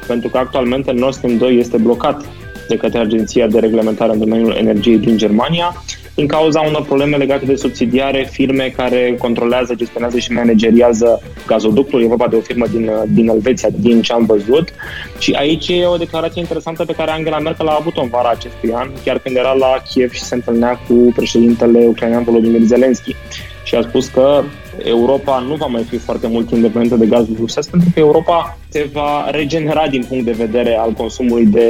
Pentru 0.08 0.30
că 0.30 0.38
actualmente 0.38 0.91
Nord 0.91 1.13
Stream 1.13 1.38
2 1.38 1.58
este 1.58 1.78
blocat 1.78 2.25
de 2.67 2.75
către 2.75 2.99
Agenția 2.99 3.47
de 3.47 3.60
Reglementare 3.60 4.12
în 4.12 4.19
domeniul 4.19 4.56
energiei 4.58 4.97
din 4.97 5.17
Germania, 5.17 5.84
din 6.15 6.28
cauza 6.28 6.62
unor 6.62 6.82
probleme 6.82 7.17
legate 7.17 7.45
de 7.45 7.56
subsidiare, 7.56 8.28
firme 8.32 8.73
care 8.75 9.15
controlează, 9.19 9.73
gestionează 9.73 10.17
și 10.17 10.32
manageriază 10.32 11.21
gazoductul. 11.47 12.04
E 12.04 12.08
vorba 12.08 12.28
de 12.28 12.36
o 12.36 12.39
firmă 12.39 12.65
din, 12.67 12.91
din 13.08 13.30
Elveția, 13.30 13.69
din 13.80 14.01
ce 14.01 14.13
am 14.13 14.25
văzut. 14.25 14.73
Și 15.19 15.32
aici 15.32 15.67
e 15.67 15.86
o 15.86 15.97
declarație 15.97 16.41
interesantă 16.41 16.86
pe 16.86 16.93
care 16.93 17.12
Angela 17.12 17.39
Merkel 17.39 17.67
a 17.67 17.78
avut-o 17.80 18.01
în 18.01 18.10
vara 18.10 18.30
acestui 18.30 18.71
an, 18.73 18.89
chiar 19.04 19.19
când 19.19 19.36
era 19.36 19.54
la 19.54 19.82
Kiev 19.89 20.12
și 20.12 20.23
se 20.23 20.36
întâlnea 20.36 20.80
cu 20.88 21.12
președintele 21.15 21.86
ucrainean 21.88 22.23
Volodymyr 22.23 22.62
Zelensky. 22.62 23.15
Și 23.63 23.75
a 23.75 23.82
spus 23.82 24.08
că 24.08 24.43
Europa 24.84 25.39
nu 25.47 25.56
va 25.56 25.65
mai 25.65 25.84
fi 25.84 25.97
foarte 25.97 26.28
mult 26.28 26.51
independentă 26.51 26.95
de 26.95 27.06
gazul 27.06 27.36
rusesc, 27.39 27.69
pentru 27.69 27.89
că 27.93 27.99
Europa 27.99 28.58
se 28.69 28.89
va 28.93 29.28
regenera 29.32 29.88
din 29.88 30.06
punct 30.10 30.25
de 30.25 30.32
vedere 30.32 30.78
al 30.78 30.91
consumului 30.91 31.45
de 31.45 31.69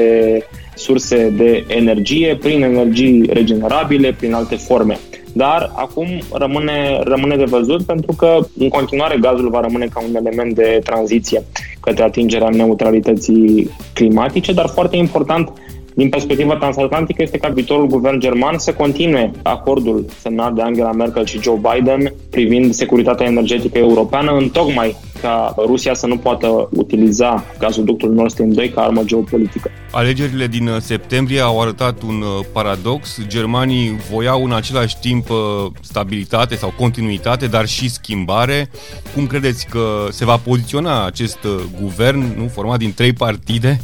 surse 0.75 1.29
de 1.29 1.63
energie 1.67 2.37
prin 2.41 2.63
energii 2.63 3.25
regenerabile, 3.33 4.13
prin 4.13 4.33
alte 4.33 4.55
forme. 4.55 4.97
dar 5.37 5.71
acum 5.75 6.07
rămâne, 6.33 6.99
rămâne 7.03 7.35
de 7.35 7.43
văzut 7.43 7.83
pentru 7.83 8.13
că 8.17 8.37
în 8.57 8.67
continuare 8.67 9.17
gazul 9.17 9.49
va 9.49 9.59
rămâne 9.59 9.87
ca 9.93 10.03
un 10.09 10.15
element 10.15 10.55
de 10.55 10.81
tranziție 10.83 11.43
către 11.79 12.03
atingerea 12.03 12.49
neutralității 12.49 13.69
climatice, 13.93 14.53
dar 14.53 14.67
foarte 14.67 14.95
important 14.95 15.51
din 15.95 16.09
perspectiva 16.09 16.55
transatlantică 16.55 17.21
este 17.21 17.37
ca 17.37 17.47
viitorul 17.47 17.87
guvern 17.87 18.19
german 18.19 18.57
să 18.57 18.73
continue 18.73 19.31
acordul 19.41 20.05
semnat 20.21 20.53
de 20.53 20.61
Angela 20.61 20.91
Merkel 20.91 21.25
și 21.25 21.41
Joe 21.41 21.59
Biden 21.73 22.13
privind 22.29 22.73
securitatea 22.73 23.25
energetică 23.25 23.77
europeană, 23.77 24.31
în 24.31 24.49
tocmai 24.49 24.95
ca 25.21 25.55
Rusia 25.57 25.93
să 25.93 26.07
nu 26.07 26.17
poată 26.17 26.69
utiliza 26.71 27.43
gazoductul 27.59 28.13
Nord 28.13 28.31
Stream 28.31 28.51
2 28.51 28.69
ca 28.69 28.81
armă 28.81 29.03
geopolitică. 29.03 29.71
Alegerile 29.91 30.47
din 30.47 30.67
uh, 30.67 30.75
septembrie 30.79 31.39
au 31.39 31.61
arătat 31.61 32.01
un 32.01 32.21
uh, 32.21 32.45
paradox. 32.53 33.17
Germanii 33.27 33.97
voiau 34.11 34.43
în 34.43 34.53
același 34.53 34.99
timp 34.99 35.29
uh, 35.29 35.37
stabilitate 35.81 36.55
sau 36.55 36.73
continuitate, 36.77 37.47
dar 37.47 37.65
și 37.65 37.89
schimbare. 37.89 38.69
Cum 39.13 39.27
credeți 39.27 39.67
că 39.67 40.07
se 40.09 40.25
va 40.25 40.37
poziționa 40.37 41.05
acest 41.05 41.37
guvern, 41.81 42.23
nu, 42.37 42.47
format 42.47 42.77
din 42.77 42.93
trei 42.93 43.13
partide, 43.13 43.79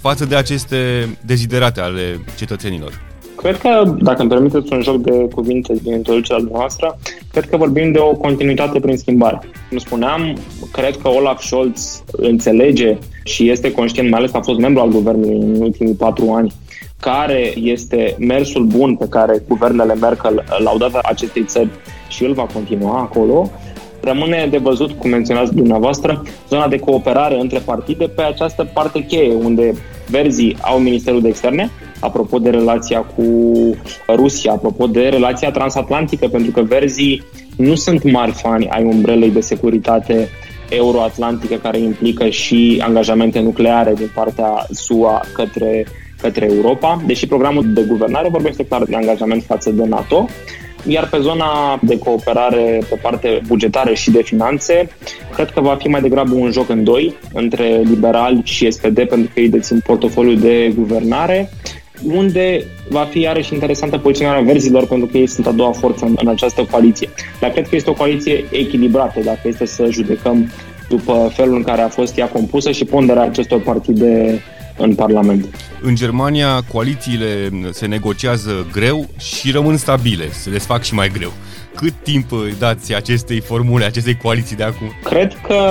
față 0.00 0.24
de 0.24 0.36
aceste 0.36 1.08
deziderate 1.26 1.80
ale 1.80 2.24
cetățenilor? 2.36 3.08
Cred 3.36 3.58
că, 3.58 3.94
dacă 4.00 4.20
îmi 4.20 4.30
permiteți 4.30 4.72
un 4.72 4.82
joc 4.82 4.96
de 4.96 5.28
cuvinte 5.34 5.72
din 5.82 5.92
introducerea 5.92 6.44
noastră, 6.50 6.98
cred 7.32 7.48
că 7.48 7.56
vorbim 7.56 7.92
de 7.92 7.98
o 7.98 8.14
continuitate 8.14 8.80
prin 8.80 8.96
schimbare. 8.96 9.40
Cum 9.68 9.78
spuneam, 9.78 10.36
cred 10.72 10.96
că 10.96 11.08
Olaf 11.08 11.42
Scholz 11.42 12.02
înțelege 12.10 12.98
și 13.24 13.50
este 13.50 13.72
conștient, 13.72 14.10
mai 14.10 14.18
ales 14.18 14.30
că 14.30 14.36
a 14.36 14.42
fost 14.42 14.58
membru 14.58 14.82
al 14.82 14.88
guvernului 14.88 15.36
în 15.36 15.60
ultimii 15.60 15.94
patru 15.94 16.30
ani, 16.30 16.52
care 17.00 17.52
este 17.56 18.16
mersul 18.18 18.64
bun 18.64 18.96
pe 18.96 19.06
care 19.08 19.42
guvernele 19.48 19.94
Merkel 19.94 20.44
l-au 20.64 20.78
dat 20.78 20.94
acestei 20.94 21.44
țări 21.44 21.68
și 22.08 22.24
el 22.24 22.32
va 22.32 22.46
continua 22.52 22.98
acolo. 22.98 23.50
Rămâne 24.00 24.46
de 24.50 24.58
văzut, 24.58 24.90
cum 24.92 25.10
menționați 25.10 25.54
dumneavoastră, 25.54 26.22
zona 26.48 26.68
de 26.68 26.78
cooperare 26.78 27.40
între 27.40 27.58
partide 27.58 28.06
pe 28.06 28.22
această 28.22 28.70
parte 28.74 29.04
cheie, 29.04 29.34
unde 29.34 29.72
Verzii 30.08 30.56
au 30.60 30.78
Ministerul 30.78 31.20
de 31.20 31.28
Externe, 31.28 31.70
apropo 32.00 32.38
de 32.38 32.50
relația 32.50 33.00
cu 33.00 33.24
Rusia, 34.14 34.52
apropo 34.52 34.86
de 34.86 35.08
relația 35.08 35.50
transatlantică, 35.50 36.28
pentru 36.28 36.50
că 36.50 36.62
Verzii 36.62 37.22
nu 37.56 37.74
sunt 37.74 38.10
mari 38.10 38.32
fani 38.32 38.68
ai 38.68 38.84
umbrelei 38.84 39.30
de 39.30 39.40
securitate 39.40 40.28
euroatlantică 40.68 41.54
care 41.54 41.78
implică 41.78 42.28
și 42.28 42.82
angajamente 42.84 43.40
nucleare 43.40 43.92
din 43.94 44.10
partea 44.14 44.66
SUA 44.70 45.20
către, 45.32 45.86
către 46.20 46.48
Europa, 46.52 47.02
deși 47.06 47.26
programul 47.26 47.72
de 47.72 47.84
guvernare 47.88 48.28
vorbește 48.28 48.64
clar 48.64 48.84
de 48.84 48.96
angajament 48.96 49.42
față 49.42 49.70
de 49.70 49.84
NATO. 49.84 50.28
Iar 50.86 51.08
pe 51.08 51.18
zona 51.20 51.78
de 51.82 51.98
cooperare 51.98 52.80
pe 52.88 52.98
parte 53.02 53.40
bugetară 53.46 53.94
și 53.94 54.10
de 54.10 54.22
finanțe, 54.22 54.88
cred 55.34 55.50
că 55.50 55.60
va 55.60 55.76
fi 55.80 55.88
mai 55.88 56.00
degrabă 56.00 56.34
un 56.34 56.50
joc 56.50 56.68
în 56.68 56.84
doi 56.84 57.14
între 57.32 57.80
liberali 57.84 58.40
și 58.44 58.70
SPD, 58.70 58.94
pentru 58.94 59.30
că 59.34 59.40
ei 59.40 59.48
dețin 59.48 59.80
portofoliul 59.86 60.38
de 60.38 60.72
guvernare 60.76 61.50
unde 62.04 62.64
va 62.88 63.00
fi 63.10 63.20
iarăși 63.20 63.52
interesantă 63.52 63.98
poziționarea 63.98 64.42
verzilor 64.42 64.86
pentru 64.86 65.06
că 65.06 65.18
ei 65.18 65.26
sunt 65.26 65.46
a 65.46 65.52
doua 65.52 65.72
forță 65.72 66.04
în, 66.04 66.14
în 66.16 66.28
această 66.28 66.66
coaliție. 66.70 67.08
Dar 67.40 67.50
cred 67.50 67.68
că 67.68 67.76
este 67.76 67.90
o 67.90 67.94
coaliție 67.94 68.44
echilibrată 68.50 69.20
dacă 69.24 69.40
este 69.48 69.66
să 69.66 69.86
judecăm 69.90 70.50
după 70.88 71.30
felul 71.34 71.56
în 71.56 71.62
care 71.62 71.80
a 71.80 71.88
fost 71.88 72.18
ea 72.18 72.28
compusă 72.28 72.70
și 72.70 72.84
ponderea 72.84 73.22
acestor 73.22 73.60
partide 73.60 74.42
în 74.80 74.94
Parlament. 74.94 75.46
În 75.82 75.94
Germania, 75.94 76.60
coalițiile 76.72 77.50
se 77.70 77.86
negociază 77.86 78.66
greu 78.72 79.06
și 79.18 79.50
rămân 79.50 79.76
stabile, 79.76 80.30
se 80.30 80.50
desfac 80.50 80.82
și 80.82 80.94
mai 80.94 81.08
greu. 81.08 81.32
Cât 81.74 81.92
timp 82.02 82.26
dați 82.58 82.94
acestei 82.94 83.40
formule, 83.40 83.84
acestei 83.84 84.16
coaliții 84.16 84.56
de 84.56 84.62
acum? 84.62 84.86
Cred 85.04 85.32
că 85.46 85.62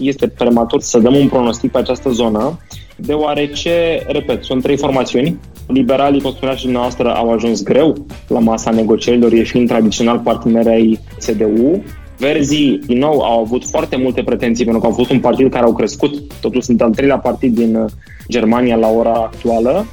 este 0.00 0.28
prematur 0.28 0.80
să 0.80 0.98
dăm 0.98 1.14
un 1.14 1.28
pronostic 1.28 1.70
pe 1.70 1.78
această 1.78 2.10
zonă, 2.10 2.58
deoarece, 2.96 4.02
repet, 4.06 4.44
sunt 4.44 4.62
trei 4.62 4.76
formațiuni. 4.76 5.38
Liberalii, 5.66 6.20
cum 6.20 6.30
spunea 6.30 6.54
și 6.54 6.62
dumneavoastră, 6.62 7.14
au 7.14 7.32
ajuns 7.32 7.62
greu 7.62 8.06
la 8.28 8.38
masa 8.38 8.70
negocierilor, 8.70 9.32
ieșind 9.32 9.68
tradițional 9.68 10.18
parteneri 10.18 10.68
ai 10.68 11.00
CDU. 11.26 11.82
Verzii, 12.18 12.80
din 12.86 12.98
nou, 12.98 13.20
au 13.20 13.40
avut 13.40 13.64
foarte 13.68 13.96
multe 13.96 14.22
pretenții 14.22 14.64
pentru 14.64 14.82
că 14.82 14.86
au 14.86 14.92
fost 14.92 15.10
un 15.10 15.20
partid 15.20 15.50
care 15.50 15.64
au 15.64 15.72
crescut. 15.72 16.32
Totuși 16.40 16.64
sunt 16.64 16.82
al 16.82 16.90
treilea 16.90 17.18
partid 17.18 17.54
din 17.54 17.74
uh, 17.74 17.90
Germania 18.28 18.76
la 18.76 18.88
ora 18.88 19.12
actuală. 19.12 19.86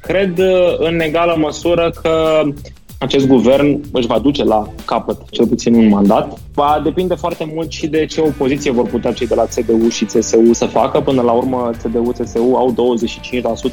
Cred 0.00 0.38
uh, 0.38 0.74
în 0.78 1.00
egală 1.00 1.36
măsură 1.38 1.92
că 2.02 2.42
acest 3.02 3.26
guvern 3.26 3.80
își 3.92 4.06
va 4.06 4.18
duce 4.18 4.44
la 4.44 4.68
capăt 4.84 5.18
cel 5.30 5.46
puțin 5.46 5.74
un 5.74 5.88
mandat. 5.88 6.38
Va 6.54 6.80
depinde 6.84 7.14
foarte 7.14 7.50
mult 7.54 7.72
și 7.72 7.86
de 7.86 8.04
ce 8.04 8.20
opoziție 8.20 8.70
vor 8.70 8.86
putea 8.86 9.12
cei 9.12 9.26
de 9.26 9.34
la 9.34 9.46
CDU 9.54 9.88
și 9.88 10.04
CSU 10.04 10.52
să 10.52 10.64
facă. 10.64 11.00
Până 11.00 11.22
la 11.22 11.32
urmă, 11.32 11.70
CDU-CSU 11.82 12.54
au 12.54 12.74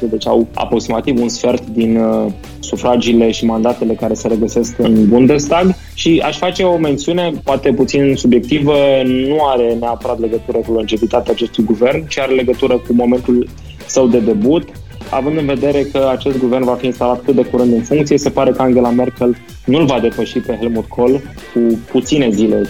25%, 0.06 0.10
deci 0.10 0.26
au 0.26 0.46
aproximativ 0.54 1.20
un 1.20 1.28
sfert 1.28 1.66
din 1.66 1.96
uh, 1.96 2.26
sufragiile 2.60 3.30
și 3.30 3.44
mandatele 3.44 3.94
care 3.94 4.14
se 4.14 4.28
regăsesc 4.28 4.78
în 4.78 5.08
Bundestag. 5.08 5.74
Și 5.94 6.22
aș 6.24 6.38
face 6.38 6.62
o 6.62 6.76
mențiune, 6.76 7.32
poate 7.44 7.72
puțin 7.72 8.14
subiectivă, 8.16 8.74
nu 9.04 9.46
are 9.46 9.74
neapărat 9.80 10.20
legătură 10.20 10.58
cu 10.58 10.72
longevitatea 10.72 11.32
acestui 11.32 11.64
guvern, 11.64 12.06
ci 12.06 12.18
are 12.18 12.32
legătură 12.32 12.74
cu 12.74 12.92
momentul 12.92 13.48
său 13.86 14.06
de 14.06 14.18
debut 14.18 14.68
având 15.10 15.38
în 15.38 15.46
vedere 15.46 15.82
că 15.82 16.08
acest 16.10 16.38
guvern 16.38 16.64
va 16.64 16.74
fi 16.74 16.86
instalat 16.86 17.24
cât 17.24 17.34
de 17.34 17.42
curând 17.42 17.72
în 17.72 17.82
funcție, 17.82 18.18
se 18.18 18.30
pare 18.30 18.50
că 18.50 18.62
Angela 18.62 18.90
Merkel 18.90 19.36
nu-l 19.64 19.84
va 19.84 20.00
depăși 20.00 20.38
pe 20.38 20.56
Helmut 20.60 20.84
Kohl 20.84 21.14
cu 21.54 21.78
puține 21.90 22.30
zile, 22.30 22.60
15-20 22.62 22.66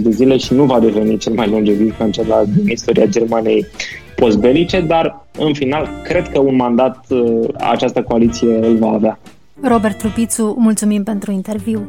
de 0.00 0.10
zile 0.10 0.36
și 0.36 0.54
nu 0.54 0.64
va 0.64 0.80
deveni 0.80 1.18
cel 1.18 1.32
mai 1.32 1.48
longeviv 1.48 1.96
cancelar 1.98 2.44
din 2.44 2.68
istoria 2.68 3.06
Germaniei 3.06 3.66
postbelice, 4.16 4.80
dar 4.80 5.26
în 5.38 5.54
final 5.54 5.90
cred 6.04 6.28
că 6.28 6.40
un 6.40 6.56
mandat 6.56 7.04
uh, 7.08 7.48
această 7.58 8.02
coaliție 8.02 8.58
îl 8.60 8.76
va 8.76 8.88
avea. 8.88 9.18
Robert 9.60 9.98
Trupițu, 9.98 10.56
mulțumim 10.58 11.02
pentru 11.02 11.32
interviu. 11.32 11.88